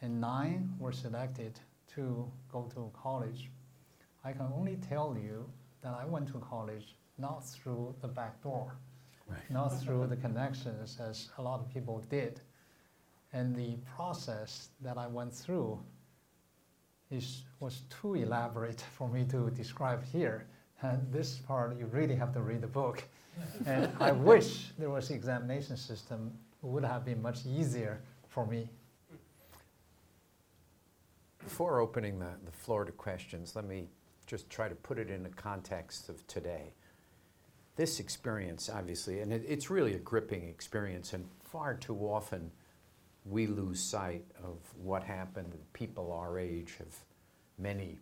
[0.03, 1.59] and nine were selected
[1.95, 3.49] to go to college.
[4.23, 5.49] I can only tell you
[5.81, 8.75] that I went to college not through the back door,
[9.27, 9.49] Right.
[9.49, 12.41] not through the connections as a lot of people did.
[13.33, 15.79] And the process that I went through
[17.09, 20.47] is, was too elaborate for me to describe here.
[20.81, 23.03] And this part, you really have to read the book.
[23.65, 26.33] and I wish there was an examination system
[26.63, 28.69] it would have been much easier for me.
[31.43, 33.87] Before opening the, the floor to questions, let me
[34.25, 36.73] just try to put it in the context of today.
[37.75, 42.51] This experience, obviously, and it, it's really a gripping experience, and far too often
[43.25, 45.53] we lose sight of what happened.
[45.73, 46.95] People our age have,
[47.57, 47.99] many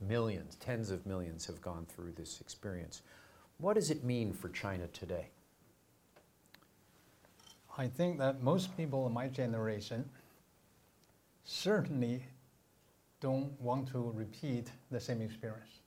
[0.00, 3.02] millions, tens of millions have gone through this experience.
[3.58, 5.28] What does it mean for China today?
[7.76, 10.08] I think that most people in my generation
[11.44, 12.24] certainly
[13.24, 15.80] don't want to repeat the same experience.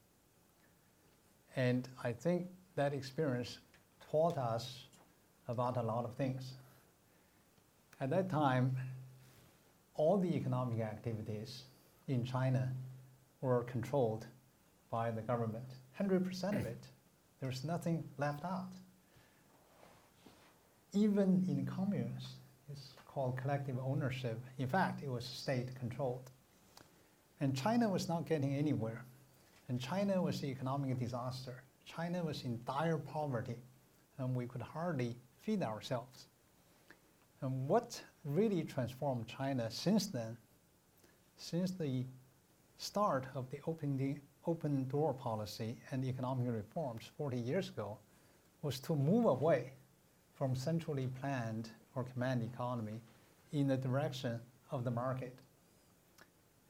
[1.56, 3.60] And I think that experience
[4.12, 4.66] taught us
[5.48, 6.54] about a lot of things.
[8.02, 8.76] At that time,
[9.96, 11.64] all the economic activities
[12.08, 12.72] in China
[13.42, 14.26] were controlled
[14.92, 15.70] by the government,
[16.00, 16.84] 100% of it.
[17.40, 18.74] There was nothing left out
[20.94, 22.36] even in communes,
[22.72, 24.40] it's called collective ownership.
[24.58, 26.32] In fact, it was state controlled.
[27.40, 29.06] And China was not getting anywhere.
[29.70, 31.64] And China was an economic disaster.
[31.86, 33.58] China was in dire poverty,
[34.18, 36.26] and we could hardly feed ourselves.
[37.42, 40.38] And what really transformed China since then,
[41.38, 42.06] since the
[42.78, 47.98] start of the open, open door policy and economic reforms 40 years ago,
[48.64, 49.72] was to move away
[50.34, 53.02] from centrally planned or command economy
[53.52, 54.40] in the direction
[54.72, 55.36] of the market.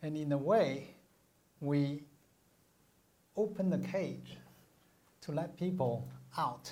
[0.02, 0.90] And in a way,
[1.60, 2.04] we
[3.36, 4.38] open the cage
[5.22, 6.72] to let people out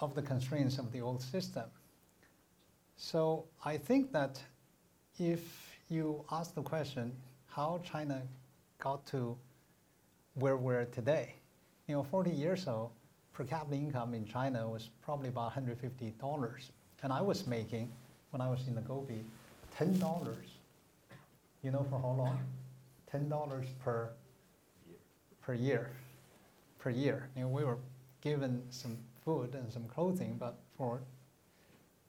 [0.00, 1.64] of the constraints of the old system.
[2.96, 4.40] So I think that
[5.18, 7.12] if you ask the question,
[7.46, 8.22] how China
[8.78, 9.36] got to
[10.34, 11.34] where we're today,
[11.86, 12.90] you know, 40 years ago,
[13.32, 16.70] per capita income in China was probably about $150.
[17.02, 17.90] And I was making,
[18.30, 19.24] when I was in the Gobi,
[19.78, 20.34] $10.
[21.68, 22.40] You know for how long?
[23.12, 24.08] $10 per,
[25.42, 25.90] per year.
[26.78, 27.28] Per year.
[27.36, 27.76] You know, we were
[28.22, 31.02] given some food and some clothing, but for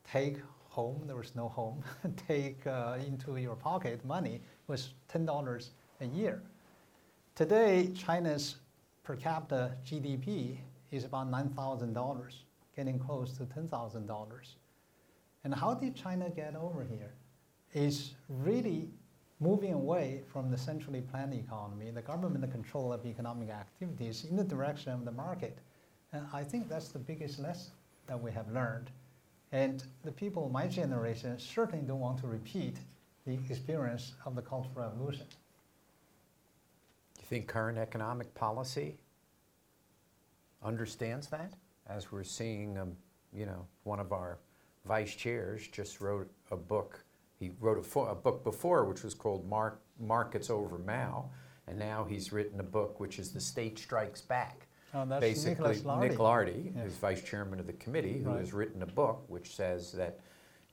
[0.10, 0.38] take
[0.70, 1.84] home, there was no home.
[2.30, 6.42] take uh, into your pocket money was $10 a year.
[7.36, 8.56] Today, China's
[9.04, 10.56] per capita GDP
[10.90, 12.34] is about $9,000,
[12.78, 14.30] getting close to $10,000.
[15.44, 17.12] And how did China get over here?
[17.74, 18.90] Is really
[19.40, 24.44] moving away from the centrally planned economy, the government control of economic activities in the
[24.44, 25.58] direction of the market.
[26.12, 27.72] And I think that's the biggest lesson
[28.08, 28.90] that we have learned.
[29.52, 32.78] And the people of my generation certainly don't want to repeat
[33.26, 35.26] the experience of the Cultural Revolution.
[37.16, 38.98] Do you think current economic policy
[40.64, 41.54] understands that?
[41.88, 42.96] As we're seeing, um,
[43.34, 44.38] you know, one of our
[44.86, 47.04] vice chairs just wrote a book.
[47.40, 51.30] He wrote a, fo- a book before, which was called Mark, Markets Over Mao,
[51.68, 54.68] and now he's written a book which is The State Strikes Back.
[54.94, 56.10] Oh, that's Basically, Nicholas Lardy.
[56.10, 56.84] Nick Lardy, Yes.
[56.84, 58.40] who's vice chairman of the committee, who Right.
[58.40, 60.20] has written a book which says that,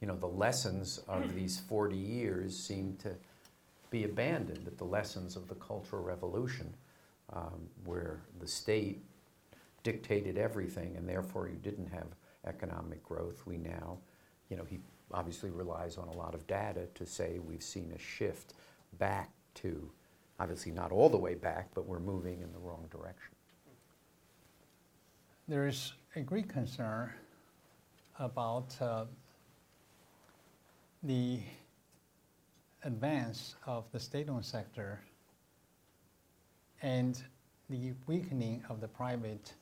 [0.01, 3.14] you know, the lessons of these 40 years seem to
[3.91, 6.75] be abandoned, that the lessons of the Cultural Revolution,
[7.33, 9.05] um, where the state
[9.85, 12.09] dictated everything and therefore you didn't have
[12.45, 13.99] economic growth, we now,
[14.49, 14.81] you know, he
[15.12, 18.54] obviously relies on a lot of data to say we've seen a shift
[18.98, 19.90] back to,
[20.40, 23.34] obviously not all the way back, but we're moving in the wrong direction.
[25.48, 27.12] There is a great concern
[28.18, 29.04] about uh,
[31.02, 31.38] the
[32.82, 35.00] advance of the state-owned sector
[36.82, 37.22] and
[37.70, 39.52] the weakening of the private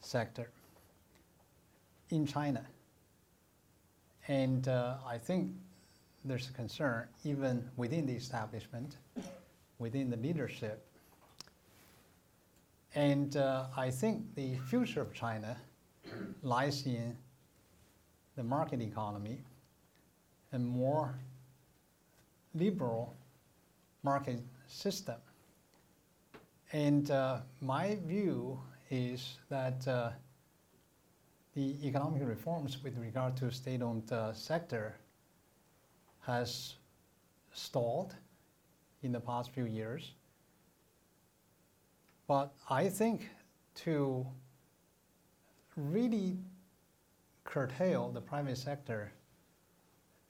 [0.00, 0.48] sector
[2.10, 2.64] in China.
[4.28, 5.52] And uh, I think
[6.24, 8.96] there's a concern even within the establishment,
[9.78, 10.86] within the leadership.
[12.94, 15.56] And uh, I think the future of China
[16.42, 17.16] lies in
[18.36, 19.38] the market economy
[20.52, 21.14] and more
[22.54, 23.14] liberal
[24.02, 25.16] market system.
[26.72, 28.60] And uh, my view
[28.90, 30.10] is that uh,
[31.54, 34.96] the economic reforms with regard to state-owned uh, sector
[36.20, 36.74] has
[37.52, 38.14] stalled
[39.02, 40.12] in the past few years.
[42.26, 43.28] But I think
[43.76, 44.26] to
[45.76, 46.38] really
[47.44, 49.12] curtail the private sector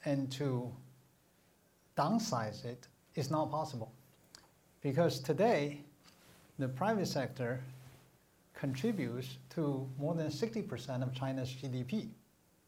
[0.05, 0.70] and to
[1.97, 3.93] downsize it is not possible.
[4.83, 5.81] Because today,
[6.59, 7.62] the private sector
[8.65, 12.09] contributes to more than 60% of China's GDP.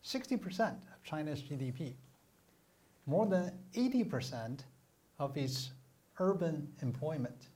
[0.04, 1.94] 60% of China's GDP.
[3.06, 4.58] More than 80%
[5.18, 5.70] of its
[6.18, 7.46] urban employment.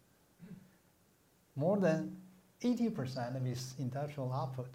[1.54, 2.16] More than
[2.62, 4.74] 80% of its industrial output.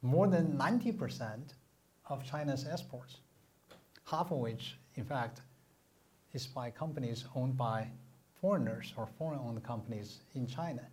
[0.00, 1.54] More than 90%
[2.10, 3.16] of China's exports.
[4.04, 5.40] Half of which, in fact,
[6.32, 7.88] is by companies owned by
[8.40, 10.86] foreigners or foreign-owned companies in China.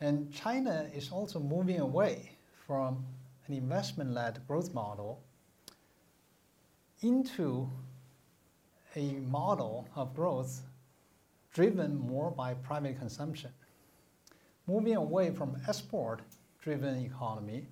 [0.00, 2.32] And China is also moving away
[2.66, 3.04] from
[3.46, 5.20] an investment-led growth model
[7.02, 7.70] into
[8.94, 10.62] a model of growth
[11.52, 13.50] driven more by private consumption,
[14.66, 17.66] moving away from export-driven economy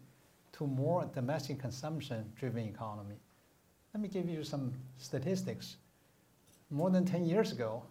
[0.53, 3.17] to more domestic consumption-driven economy.
[3.93, 5.77] Let me give you some statistics.
[6.71, 7.83] More than 10 years ago,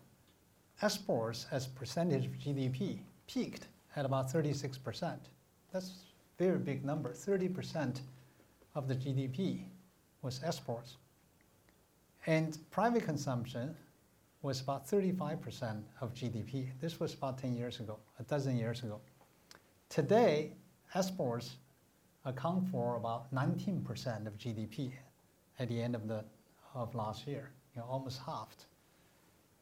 [0.81, 5.17] exports as percentage of GDP peaked at about 36%.
[5.71, 7.11] That's a very big number.
[7.11, 7.99] 30%
[8.75, 9.63] of the GDP
[10.21, 10.97] was exports.
[12.25, 13.75] And private consumption
[14.41, 16.69] was about 35% of GDP.
[16.81, 18.99] This was about 10 years ago, a dozen years ago.
[19.89, 20.53] Today,
[20.95, 21.57] exports
[22.25, 24.91] account for about 19% of GDP
[25.59, 26.23] at the end of, the,
[26.73, 28.65] of last year, you know, almost halved.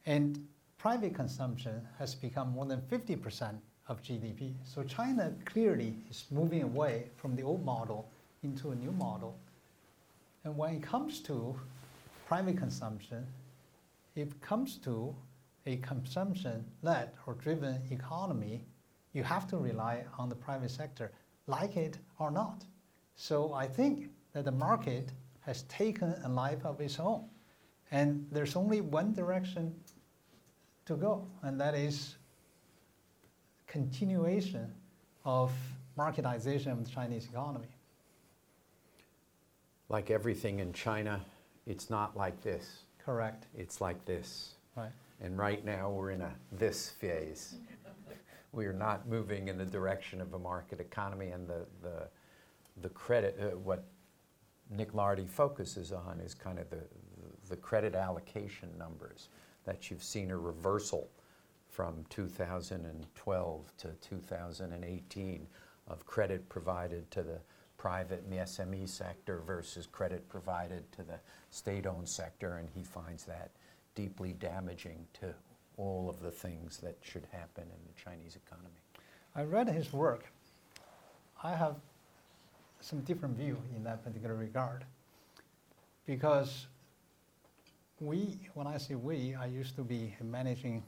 [0.06, 0.46] And
[0.78, 3.58] private consumption has become more than 50%
[3.88, 4.54] of GDP.
[4.64, 8.08] So China clearly is moving away from the old model
[8.42, 9.36] into a new model.
[10.44, 11.54] And when it comes to
[12.26, 13.26] private consumption,
[14.14, 15.14] if it comes to
[15.66, 18.64] a consumption-led or driven economy,
[19.12, 21.12] you have to rely on the private sector,
[21.46, 22.64] like it or not.
[23.14, 25.10] So I think that the market
[25.42, 27.24] has taken a life of its own.
[27.90, 29.74] And there's only one direction
[30.86, 32.16] to go, and that is
[33.72, 34.70] continuation
[35.24, 35.50] of
[35.98, 37.68] marketization of the Chinese economy.
[39.88, 41.24] Like everything in China,
[41.66, 42.82] it's not like this.
[43.02, 43.46] Correct.
[43.56, 44.56] It's like this.
[44.76, 44.90] Right.
[45.22, 47.54] And right now we're in a this phase.
[48.52, 52.08] we are not moving in the direction of a market economy, and the, the,
[52.82, 53.84] the credit, uh, what
[54.70, 56.82] Nick Lardy focuses on is kind of the,
[57.48, 59.28] the credit allocation numbers
[59.64, 61.08] that you've seen a reversal
[61.72, 65.46] from 2012 to 2018
[65.88, 67.40] of credit provided to the
[67.78, 71.18] private and the SME sector versus credit provided to the
[71.50, 73.50] state-owned sector, and he finds that
[73.94, 75.34] deeply damaging to
[75.78, 78.80] all of the things that should happen in the Chinese economy.
[79.34, 80.26] I read his work.
[81.42, 81.76] I have
[82.80, 84.84] some different view in that particular regard
[86.06, 86.66] because
[87.98, 90.82] we, when I say we, I used to be managing,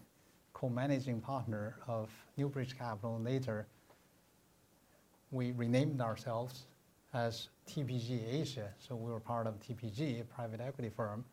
[0.55, 3.21] co-managing partner of Newbridge Capital.
[3.21, 3.67] Later,
[5.31, 6.63] we renamed ourselves
[7.13, 11.25] as TPG Asia, so we were part of TPG, a private equity firm,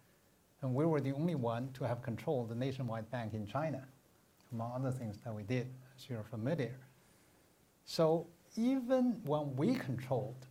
[0.62, 3.84] and we were the only one to have controlled the nationwide bank in China,
[4.52, 5.68] among other things that we did,
[5.98, 6.76] as you're familiar.
[7.86, 10.46] So even when we controlled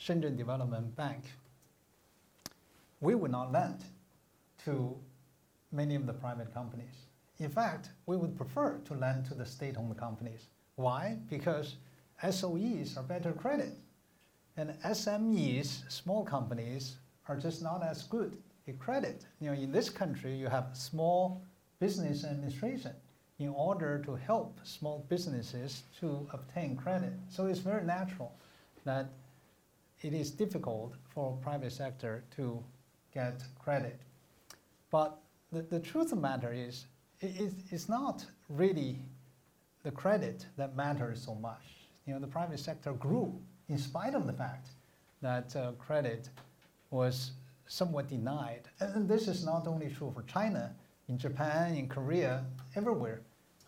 [0.00, 1.24] Shenzhen Development Bank,
[3.00, 3.84] we would not lend
[4.64, 4.96] to
[5.72, 7.06] many of the private companies.
[7.42, 10.46] In fact, we would prefer to lend to the state-owned companies.
[10.76, 11.18] Why?
[11.28, 11.74] Because
[12.22, 13.76] SOEs are better credit.
[14.56, 18.36] And SMEs, small companies, are just not as good
[18.68, 19.26] a credit.
[19.40, 21.42] You know, in this country, you have small
[21.80, 22.92] business administration
[23.40, 27.12] in order to help small businesses to obtain credit.
[27.28, 28.32] So it's very natural
[28.84, 29.10] that
[30.02, 32.62] it is difficult for private sector to
[33.12, 34.00] get credit.
[34.90, 35.18] But
[35.50, 36.86] the, the truth of the matter is,
[37.22, 38.98] it's not really
[39.84, 41.62] the credit that matters so much.
[42.06, 43.32] You know, the private sector grew
[43.68, 44.68] in spite of the fact
[45.20, 46.28] that uh, credit
[46.90, 47.32] was
[47.66, 48.62] somewhat denied.
[48.80, 50.74] And this is not only true for China,
[51.08, 52.44] in Japan, in Korea,
[52.76, 53.22] everywhere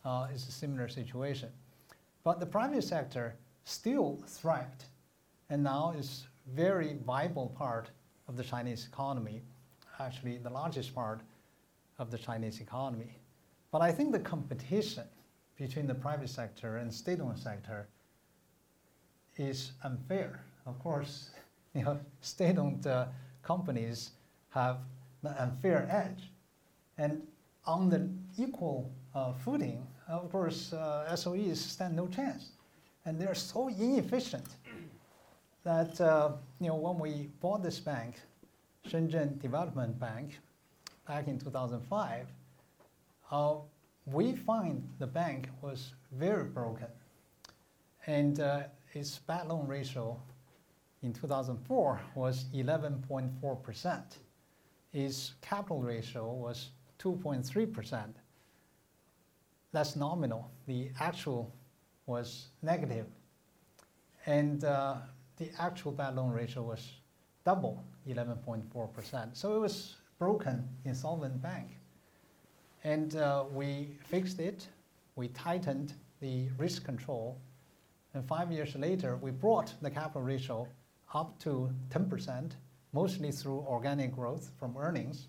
[0.05, 1.49] uh, is a similar situation.
[2.23, 4.85] But the private sector still thrived
[5.51, 7.91] and now is very viable part
[8.29, 9.43] of the Chinese economy,
[10.01, 11.21] actually the largest part
[11.99, 13.19] of the Chinese economy.
[13.75, 15.03] But I think the competition
[15.59, 17.89] between the private sector and state-owned sector
[19.37, 20.45] is unfair.
[20.65, 21.31] Of course,
[21.75, 23.07] you know, state-owned uh,
[23.43, 24.13] companies
[24.51, 24.77] have
[25.25, 26.31] an unfair edge,
[26.99, 27.21] and
[27.67, 28.09] on the
[28.39, 32.51] equal uh, footing, of course, uh, SOEs stand no chance,
[33.05, 34.51] and they're so inefficient
[35.65, 38.21] that uh, you know when we bought this bank,
[38.89, 40.39] Shenzhen Development Bank,
[41.09, 42.29] back in 2005,
[43.31, 43.55] uh,
[44.07, 46.89] we find the bank was very broken,
[48.07, 50.21] and uh, its bad loan ratio
[51.03, 54.19] in 2004 was 11.4 percent.
[54.93, 58.17] Its capital ratio was 2.3 percent.
[59.73, 60.51] That's nominal.
[60.67, 61.53] The actual
[62.07, 63.07] was negative.
[63.07, 63.07] negative,
[64.27, 64.97] and uh,
[65.37, 66.93] the actual bad loan ratio was
[67.45, 69.37] double 11.4%.
[69.37, 71.79] So it was broken, insolvent bank.
[72.85, 74.69] And uh, we fixed it,
[75.17, 77.41] we tightened the risk control,
[78.13, 80.69] and five years later, we brought the capital ratio
[81.15, 82.53] up to 10%,
[82.93, 85.29] mostly through organic growth from earnings,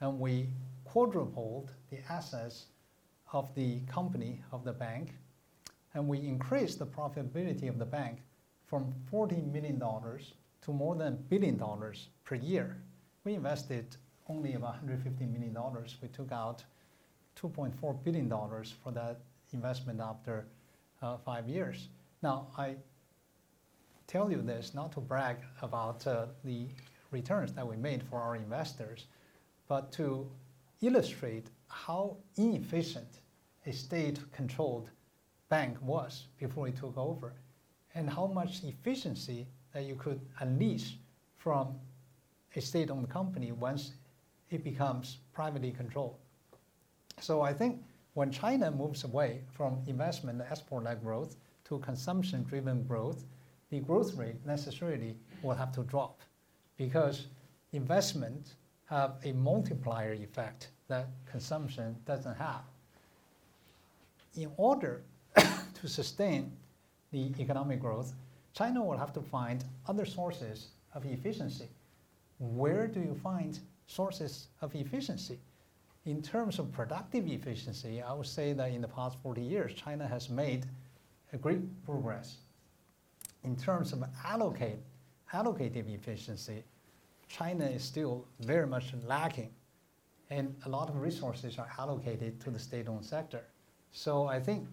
[0.00, 0.48] and we
[0.84, 2.66] quadrupled the assets
[3.32, 5.14] of the company, of the bank,
[5.94, 8.18] and we increased the profitability of the bank
[8.66, 12.76] from $40 million to more than a billion dollars per year.
[13.24, 13.96] We invested
[14.28, 15.56] only about $150 million.
[16.02, 16.64] We took out
[17.36, 18.28] $2.4 billion
[18.82, 19.20] for that
[19.52, 20.46] investment after
[21.02, 21.88] uh, five years.
[22.22, 22.76] Now, I
[24.06, 26.66] tell you this not to brag about uh, the
[27.10, 29.06] returns that we made for our investors,
[29.68, 30.30] but to
[30.82, 33.20] illustrate how inefficient
[33.66, 34.90] a state-controlled
[35.48, 37.34] bank was before we took over
[37.94, 40.96] and how much efficiency that you could unleash
[41.36, 41.74] from
[42.56, 43.92] a state-owned company once
[44.50, 46.16] it becomes privately controlled.
[47.20, 47.82] So I think
[48.14, 53.24] when China moves away from investment export-led growth to consumption-driven growth,
[53.70, 56.20] the growth rate necessarily will have to drop
[56.76, 57.26] because
[57.72, 58.54] investment
[58.86, 62.64] have a multiplier effect that consumption doesn't have.
[64.34, 65.02] In order
[65.36, 66.50] to sustain
[67.12, 68.14] the economic growth,
[68.54, 71.68] China will have to find other sources of efficiency.
[72.38, 75.38] Where do you find sources of efficiency?
[76.06, 80.06] In terms of productive efficiency, I would say that in the past 40 years, China
[80.06, 80.64] has made
[81.34, 82.38] a great progress.
[83.44, 84.78] In terms of allocate,
[85.32, 86.64] allocative efficiency,
[87.28, 89.50] China is still very much lacking,
[90.30, 93.42] and a lot of resources are allocated to the state-owned sector.
[93.92, 94.68] So I think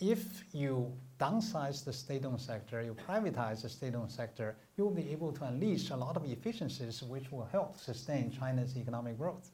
[0.00, 5.32] if you downsize the state-owned sector, you privatize the state-owned sector, you will be able
[5.32, 9.50] to unleash a lot of efficiencies which will help sustain China's economic growth.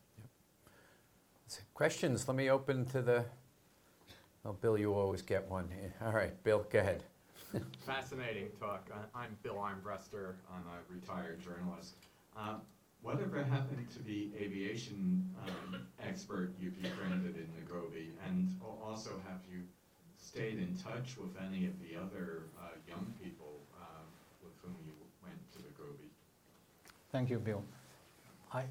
[1.51, 1.61] Yep.
[1.75, 2.29] Questions?
[2.29, 3.25] Let me open to the.
[4.45, 5.69] Oh, Bill, you always get one.
[6.05, 7.03] All right, Bill, go ahead.
[7.87, 8.91] Fascinating talk.
[9.15, 10.35] I'm Bill Armbruster.
[10.53, 11.95] I'm a retired journalist.
[12.37, 12.61] Um,
[13.03, 18.11] whatever happened to the aviation um, expert you befriended in the Gobi?
[18.27, 19.61] And also, have you
[20.19, 24.03] stayed in touch with any of the other uh, young people uh,
[24.43, 24.93] with whom you
[25.23, 26.11] went to the Gobi?
[27.13, 27.63] Thank you, Bill.
[28.53, 28.65] I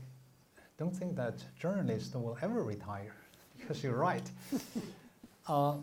[0.78, 3.16] don't think that journalists will ever retire
[3.58, 4.30] because you're right.
[5.48, 5.76] uh,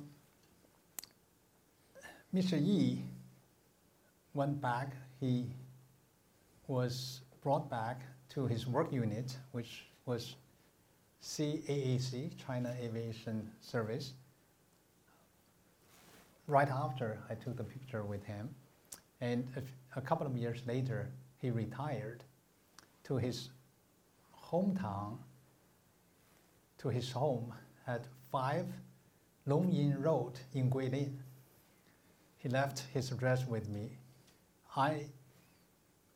[2.34, 2.60] Mr.
[2.60, 3.02] Yi
[4.34, 4.92] went back.
[5.20, 5.46] He
[6.66, 10.36] was brought back to his work unit, which was
[11.22, 14.12] CAAC, China Aviation Service,
[16.46, 18.48] right after I took the picture with him.
[19.20, 22.22] And a, a couple of years later, he retired
[23.04, 23.50] to his
[24.50, 25.18] hometown,
[26.78, 27.52] to his home
[27.86, 28.66] at 5
[29.46, 31.16] Longyin Road in Guilin.
[32.38, 33.98] He left his address with me.
[34.76, 35.06] I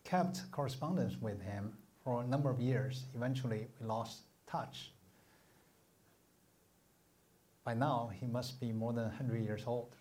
[0.05, 1.72] kept correspondence with him
[2.03, 3.05] for a number of years.
[3.14, 4.93] Eventually, we lost touch.
[7.64, 9.95] By now, he must be more than 100 years old.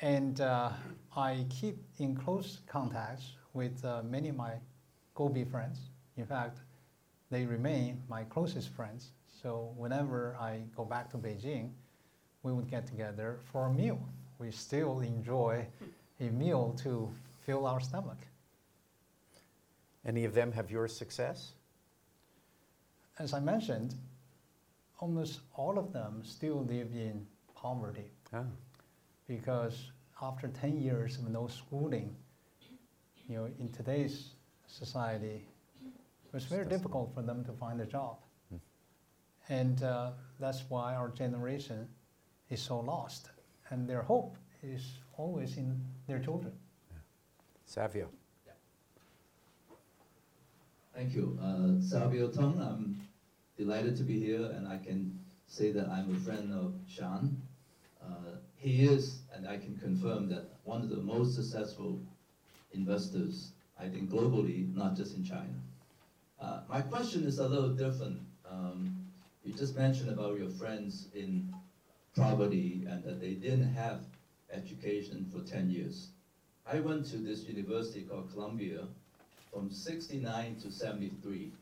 [0.00, 0.70] And uh,
[1.16, 4.54] I keep in close contact with uh, many of my
[5.14, 5.78] Gobi friends.
[6.16, 6.58] In fact,
[7.30, 9.10] they remain my closest friends.
[9.42, 11.70] So whenever I go back to Beijing,
[12.42, 13.98] we would get together for a meal.
[14.38, 15.66] We still enjoy
[16.20, 17.10] a meal to
[17.44, 18.18] fill our stomach.
[20.06, 21.52] Any of them have your success?
[23.18, 23.94] As I mentioned,
[25.00, 28.10] almost all of them still live in poverty.
[28.34, 28.44] Oh
[29.26, 29.90] because
[30.22, 32.14] after 10 years of no schooling,
[33.28, 34.30] you know, in today's
[34.66, 35.46] society,
[36.34, 38.16] it was very difficult for them to find a job.
[39.48, 40.10] And uh,
[40.40, 41.86] that's why our generation
[42.50, 43.30] is so lost.
[43.70, 46.52] And their hope is always in their children.
[47.66, 48.08] Savio.
[48.46, 48.52] Yeah.
[50.92, 51.38] Thank you.
[51.40, 53.00] Uh, Savio Tung, I'm
[53.56, 55.16] delighted to be here, and I can
[55.46, 57.40] say that I'm a friend of Shan.
[58.02, 62.00] Uh, he is, and I can confirm that one of the most successful
[62.72, 65.54] investors, I think globally, not just in China.
[66.40, 68.20] Uh, my question is a little different.
[68.48, 68.96] Um,
[69.42, 71.52] you just mentioned about your friends in
[72.16, 74.00] poverty and that they didn't have
[74.52, 76.08] education for 10 years.
[76.66, 78.86] I went to this university called Columbia
[79.52, 81.52] from 69 to 73.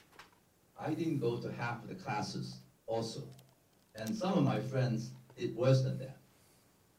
[0.78, 2.56] I didn't go to half of the classes
[2.86, 3.22] also.
[3.96, 6.16] And some of my friends did worse than that.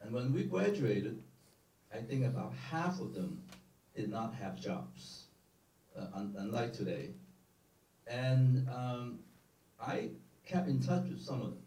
[0.00, 1.22] And when we graduated,
[1.92, 3.42] I think about half of them
[3.96, 5.24] did not have jobs,
[5.96, 7.10] uh, un unlike today.
[8.06, 9.20] And um,
[9.80, 10.10] I
[10.46, 11.62] kept in touch with some of them.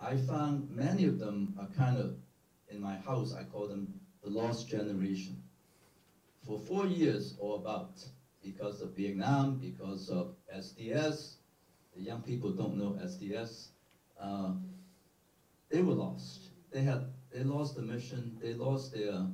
[0.00, 2.14] I found many of them are kind of,
[2.68, 5.40] in my house, I call them the lost generation.
[6.44, 8.04] For four years or about,
[8.42, 11.36] because of Vietnam, because of SDS,
[11.94, 13.68] the young people don't know SDS,
[14.20, 14.52] uh,
[15.70, 16.50] they were lost.
[16.70, 19.26] They had, they lost the mission, they lost their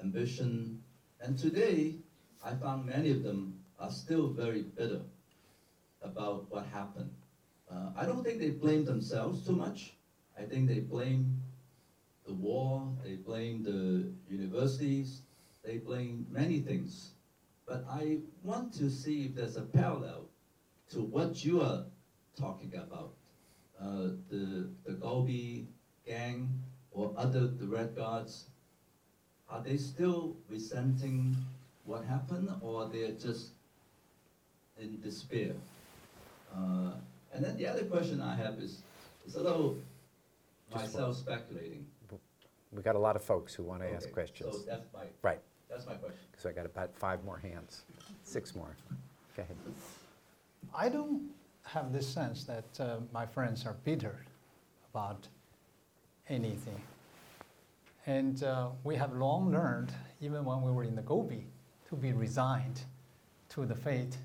[0.00, 0.80] ambition,
[1.20, 1.94] and today,
[2.42, 5.02] I found many of them are still very bitter
[6.02, 7.12] about what happened.
[7.70, 9.94] Uh, I don't think they blame themselves too much.
[10.38, 11.42] I think they blame
[12.26, 15.22] the war, they blame the universities,
[15.62, 17.12] they blame many things.
[17.66, 20.28] But I want to see if there's a parallel
[20.90, 21.86] to what you are
[22.36, 23.14] talking about.
[23.80, 25.66] Uh, the, the Gobi
[26.06, 26.48] gang
[26.92, 28.50] or other, the Red Guards,
[29.48, 31.36] are they still resenting
[31.84, 33.53] what happened or they're just
[34.80, 35.52] in despair?
[36.54, 36.92] Uh,
[37.32, 38.82] and then the other question I have is,
[39.26, 39.76] is a little
[40.72, 41.86] Just myself speculating.
[42.72, 44.56] We got a lot of folks who want to ask questions.
[44.56, 46.18] So that's my, Right, that's my question.
[46.30, 47.82] because I got about five more hands,
[48.24, 48.76] six more.
[49.36, 49.56] Go ahead.
[50.74, 51.22] I don't
[51.62, 54.16] have this sense that uh, my friends are bitter
[54.92, 55.28] about
[56.28, 56.80] anything.
[58.06, 61.46] And uh, we have long learned, even when we were in the Gobi,
[61.88, 62.80] to be resigned
[63.50, 64.16] to the fate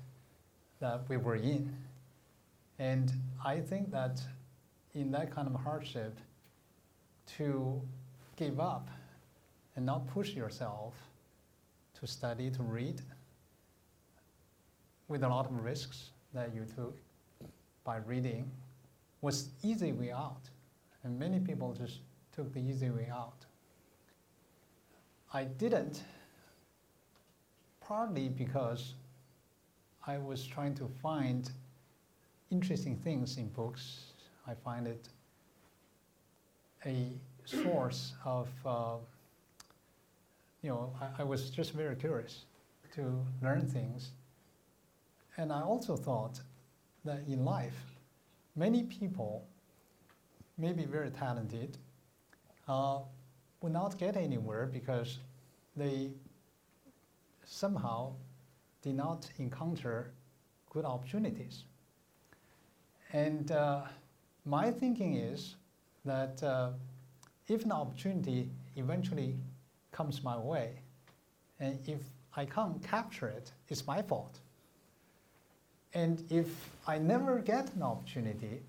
[0.80, 1.74] that we were in.
[2.78, 3.12] And
[3.44, 4.20] I think that
[4.94, 6.18] in that kind of hardship,
[7.36, 7.80] to
[8.36, 8.88] give up
[9.76, 10.94] and not push yourself
[12.00, 13.00] to study, to read,
[15.08, 16.96] with a lot of risks that you took
[17.84, 18.50] by reading,
[19.20, 20.48] was easy way out.
[21.04, 22.00] And many people just
[22.34, 23.44] took the easy way out.
[25.32, 26.02] I didn't,
[27.80, 28.94] partly because
[30.06, 31.50] I was trying to find
[32.50, 34.12] interesting things in books.
[34.46, 35.08] I find it
[36.86, 37.06] a
[37.44, 38.96] source of, uh,
[40.62, 42.44] you know, I, I was just very curious
[42.94, 44.12] to learn things.
[45.36, 46.40] And I also thought
[47.04, 47.78] that in life,
[48.56, 49.44] many people
[50.58, 51.76] may be very talented,
[52.68, 53.00] uh,
[53.60, 55.18] will not get anywhere because
[55.76, 56.10] they
[57.44, 58.12] somehow
[58.82, 60.12] did not encounter
[60.70, 61.64] good opportunities.
[63.12, 63.82] And uh,
[64.44, 65.56] my thinking is
[66.04, 66.70] that uh,
[67.48, 69.36] if an opportunity eventually
[69.92, 70.70] comes my way,
[71.58, 72.00] and if
[72.36, 74.38] I can't capture it, it's my fault.
[75.92, 78.62] And if I never get an opportunity,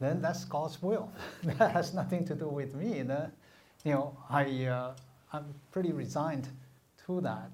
[0.00, 1.10] then that's God's will.
[1.44, 3.02] that has nothing to do with me.
[3.02, 3.30] The,
[3.84, 4.94] you know, I, uh,
[5.32, 6.48] I'm pretty resigned
[7.06, 7.50] to that.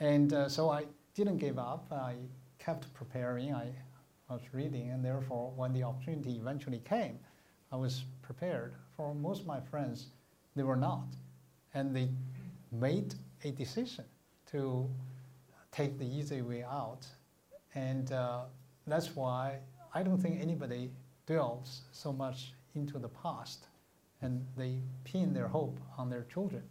[0.00, 0.84] And uh, so I
[1.14, 1.90] didn't give up.
[1.90, 2.16] I
[2.58, 3.54] kept preparing.
[3.54, 3.72] I
[4.28, 7.18] was reading, and therefore, when the opportunity eventually came,
[7.72, 8.74] I was prepared.
[8.96, 10.08] For most of my friends,
[10.54, 11.06] they were not.
[11.74, 12.08] And they
[12.72, 14.04] made a decision
[14.50, 14.88] to
[15.72, 17.06] take the easy way out.
[17.74, 18.42] And uh,
[18.86, 19.58] that's why
[19.94, 20.90] I don't think anybody
[21.26, 23.66] delves so much into the past
[24.22, 26.62] and they pin their hope on their children.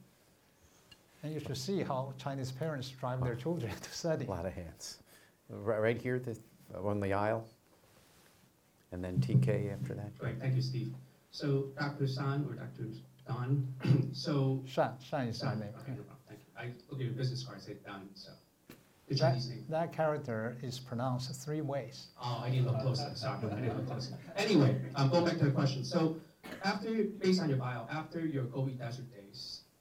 [1.26, 4.26] And you should see how Chinese parents drive their children to study.
[4.28, 5.00] A lot of hands.
[5.50, 6.38] Right right here, the-
[6.84, 7.48] on the aisle,
[8.92, 10.16] and then TK after that.
[10.20, 10.94] Great, thank you, Steve.
[11.32, 12.06] So Dr.
[12.08, 12.90] San or Dr.
[13.28, 13.68] Don,
[14.14, 14.62] so.
[14.68, 15.70] Shan, Shan is my name.
[15.82, 16.48] okay, no problem, thank you.
[16.60, 18.32] I look at your business card, say Don, so.
[19.08, 19.66] The That, Chinese name.
[19.70, 22.08] that character is pronounced three ways.
[22.22, 24.14] Oh, I need to look closer, sorry, I need to look closer.
[24.36, 26.18] Anyway, um, going back to the question, so
[26.64, 29.25] after, based on your bio, after your Gobi Desert days,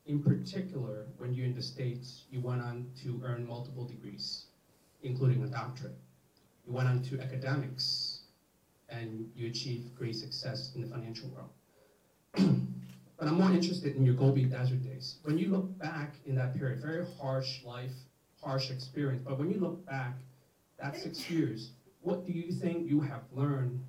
[0.06, 4.46] in particular, when you're in the States, you went on to earn multiple degrees,
[5.02, 5.96] including a doctorate.
[6.66, 8.20] You went on to academics,
[8.88, 11.50] and you achieved great success in the financial world.
[13.18, 15.16] but I'm more interested in your Gobi Desert days.
[15.22, 17.92] When you look back in that period, very harsh life,
[18.42, 20.18] harsh experience, but when you look back,
[20.78, 21.70] that six years,
[22.02, 23.82] what do you think you have learned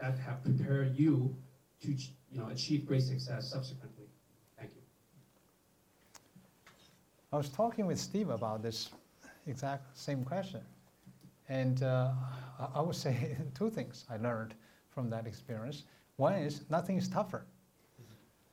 [0.00, 1.36] that have prepared you
[1.82, 4.06] to you know, achieve great success subsequently?
[4.58, 4.80] Thank you.
[7.32, 8.90] I was talking with Steve about this
[9.46, 10.60] exact same question.
[11.48, 12.10] And uh,
[12.74, 14.54] I would say two things I learned
[14.90, 15.84] from that experience.
[16.16, 17.44] One is nothing is tougher.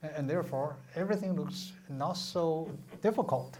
[0.04, 2.70] And therefore, everything looks not so
[3.02, 3.58] difficult.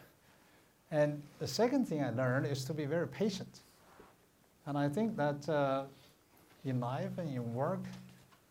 [0.92, 3.62] And the second thing I learned is to be very patient.
[4.68, 5.86] And I think that uh,
[6.64, 7.84] in life and in work,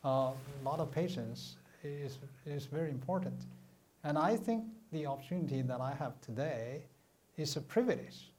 [0.05, 3.45] uh, a lot of patience is, is very important.
[4.03, 4.65] And I think
[4.97, 6.85] the opportunity that I have today
[7.37, 8.31] is a privilege.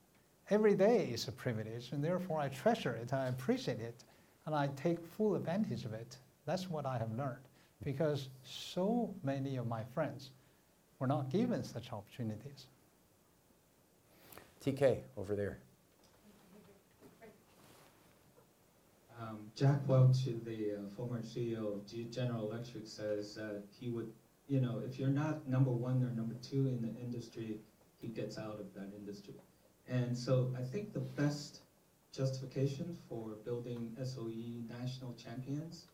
[0.50, 4.04] Every day is a privilege, and therefore I treasure it, I appreciate it,
[4.46, 6.18] and I take full advantage of it.
[6.48, 7.46] That's what I have learned,
[7.84, 10.32] because so many of my friends
[10.98, 12.66] were not given such opportunities.
[14.66, 15.60] TK, over there.
[19.22, 24.12] Um, Jack Welch, the uh, former CEO of G- General Electric, says that he would,
[24.48, 27.60] you know, if you're not number one or number two in the industry,
[28.00, 29.36] he gets out of that industry.
[29.88, 31.62] And so I think the best
[32.14, 35.88] justification for building SOE national champions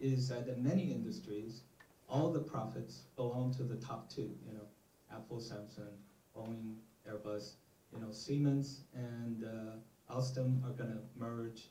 [0.00, 1.62] is that in many industries,
[2.08, 4.66] all the profits belong to the top two, you know,
[5.12, 5.96] Apple, Samsung,
[6.36, 6.76] Boeing,
[7.08, 7.54] Airbus,
[7.92, 11.68] you know, Siemens and uh, Alstom are going to merge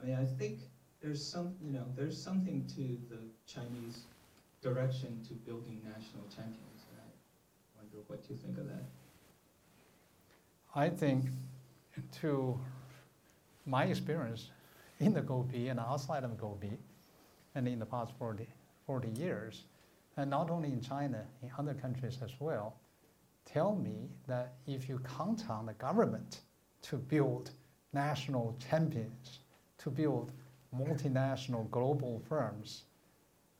[0.00, 0.60] I mean, I think
[1.02, 4.04] there's some, you know, there's something to the Chinese
[4.62, 6.84] direction to building national champions.
[6.90, 8.84] And I wonder what you think of that.
[10.74, 11.26] I think,
[12.20, 12.58] to
[13.66, 14.50] my experience
[15.00, 16.78] in the Gobi and outside of Gobi,
[17.54, 18.46] and in the past 40,
[18.86, 19.64] 40 years,
[20.16, 22.76] and not only in China, in other countries as well,
[23.44, 26.40] tell me that if you count on the government
[26.82, 27.50] to build
[27.92, 29.40] national champions,
[29.78, 30.32] to build
[30.76, 32.84] multinational global firms,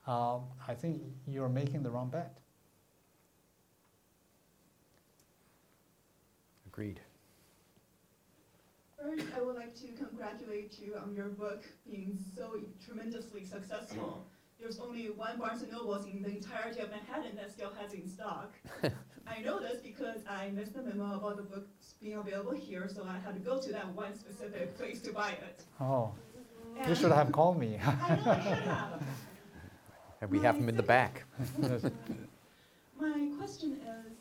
[0.06, 2.38] uh, I think you're making the wrong bet.
[6.66, 7.00] Agreed.
[9.00, 14.26] First, I would like to congratulate you on your book being so tremendously successful.
[14.60, 18.06] There's only one Barnes & Nobles in the entirety of Manhattan that still has in
[18.06, 18.52] stock.
[19.26, 23.04] I know this because I missed the memo about the books being available here, so
[23.08, 25.64] I had to go to that one specific place to buy it.
[25.80, 26.12] Oh,
[26.78, 27.78] And you should have called me.
[27.82, 29.02] I know I should have.
[30.20, 31.24] And we have them in the back.
[33.00, 34.12] My question is,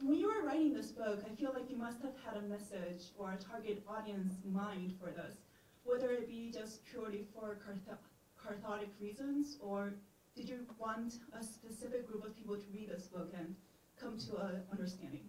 [0.00, 3.10] when you were writing this book, I feel like you must have had a message
[3.18, 5.36] or a target audience in mind for this,
[5.84, 7.56] whether it be just purely for
[8.44, 9.94] cathartic reasons, or
[10.36, 13.54] did you want a specific group of people to read this book and
[14.00, 15.22] come to an understanding?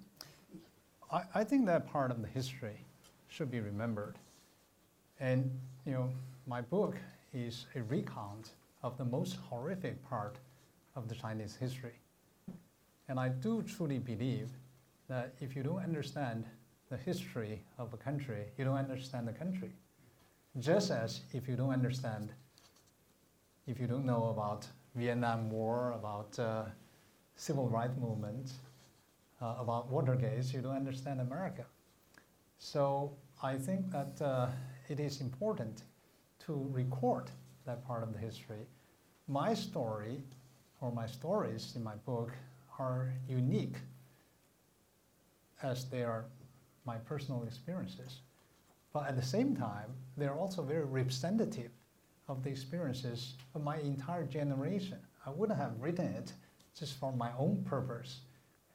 [1.11, 2.77] I, I think that part of the history
[3.29, 4.15] should be remembered.
[5.19, 5.51] And,
[5.85, 6.11] you know,
[6.47, 6.95] my book
[7.33, 8.51] is a recount
[8.83, 10.37] of the most horrific part
[10.95, 11.99] of the Chinese history.
[13.07, 14.49] And I do truly believe
[15.09, 16.45] that if you don't understand
[16.89, 19.71] the history of a country, you don't understand the country.
[20.59, 22.31] Just as if you don't understand,
[23.65, 26.65] if you don't know about Vietnam War, about uh,
[27.35, 28.51] civil rights movement,
[29.41, 31.65] uh, about Watergate, you don't understand America.
[32.59, 33.11] So
[33.41, 34.47] I think that uh,
[34.87, 35.83] it is important
[36.45, 37.31] to record
[37.65, 38.67] that part of the history.
[39.27, 40.21] My story,
[40.81, 42.31] or my stories in my book,
[42.77, 43.77] are unique
[45.61, 46.25] as they are
[46.85, 48.19] my personal experiences.
[48.91, 51.71] But at the same time, they're also very representative
[52.27, 54.99] of the experiences of my entire generation.
[55.25, 56.33] I wouldn't have written it
[56.77, 58.19] just for my own purpose.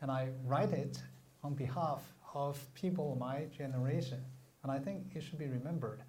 [0.01, 0.99] And I write it
[1.45, 2.03] on behalf
[2.35, 4.25] of people of my generation.
[4.63, 6.03] And I think it should be remembered.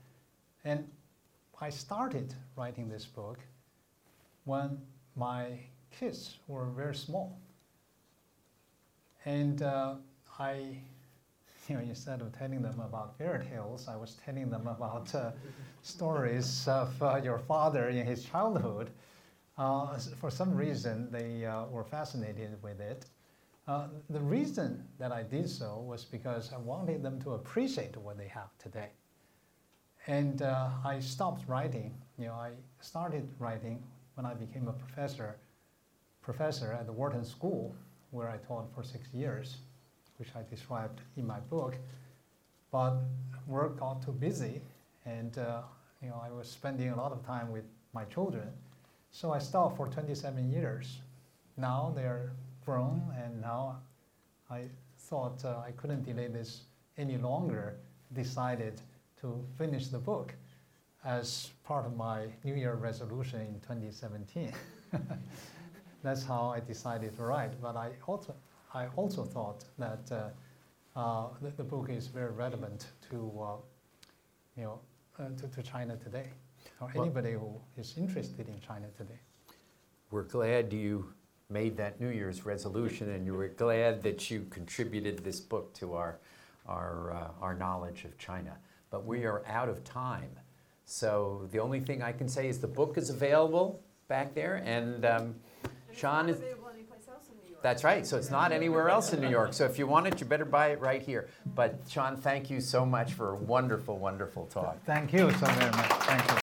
[0.63, 0.87] And
[1.59, 3.39] I started writing this book
[4.45, 4.79] when
[5.15, 5.59] my
[5.91, 7.39] kids were very small.
[9.25, 9.95] And uh,
[10.39, 10.77] I,
[11.67, 15.31] you know, instead of telling them about fairy tales, I was telling them about uh,
[15.81, 18.89] stories of uh, your father in his childhood.
[19.57, 23.05] Uh, for some reason, they uh, were fascinated with it.
[23.67, 28.17] Uh, the reason that I did so was because I wanted them to appreciate what
[28.17, 28.89] they have today.
[30.07, 31.93] And I stopped writing.
[32.17, 33.83] You know, I started writing
[34.19, 35.37] when I became a professor,
[36.21, 37.73] professor at the Wharton School
[38.11, 39.55] where I taught for six years,
[40.17, 41.77] which I described in my book.
[42.69, 42.97] But
[43.47, 44.59] work got too busy,
[45.05, 45.61] and uh,
[46.03, 47.63] you know I was spending a lot of time with
[47.93, 48.49] my children,
[49.09, 50.99] so I stopped for 27 years.
[51.55, 52.33] Now they're
[52.65, 53.77] grown, and now
[54.51, 54.63] I
[54.97, 56.63] thought uh, I couldn't delay this
[56.97, 57.77] any longer.
[58.11, 58.81] Decided
[59.21, 60.33] to finish the book
[61.05, 64.51] as part of my New Year resolution in 2017.
[66.03, 67.61] That's how I decided to write.
[67.61, 68.35] But I also,
[68.73, 73.55] I also thought that uh, uh, the, the, book is very relevant to, uh,
[74.57, 74.79] you know,
[75.19, 76.27] uh, to, to, China today,
[76.81, 79.19] or well, anybody who is interested in China today.
[80.11, 81.13] We're glad you
[81.49, 85.93] made that New Year's resolution, and you were glad that you contributed this book to
[85.93, 86.19] our,
[86.67, 88.57] our, uh, our knowledge of China.
[88.89, 90.31] But we are out of time.
[90.89, 95.05] So the only thing I can say is the book is available back there, and
[95.05, 95.35] um,
[95.93, 96.41] Shan is.
[97.61, 98.07] That's right.
[98.07, 99.53] So it's not anywhere else in New York.
[99.53, 101.27] So if you want it, you better buy it right here.
[101.53, 104.83] But Shan, thank you so much for a wonderful, wonderful talk.
[104.85, 105.91] Thank you so very much.
[105.91, 106.37] Thank you.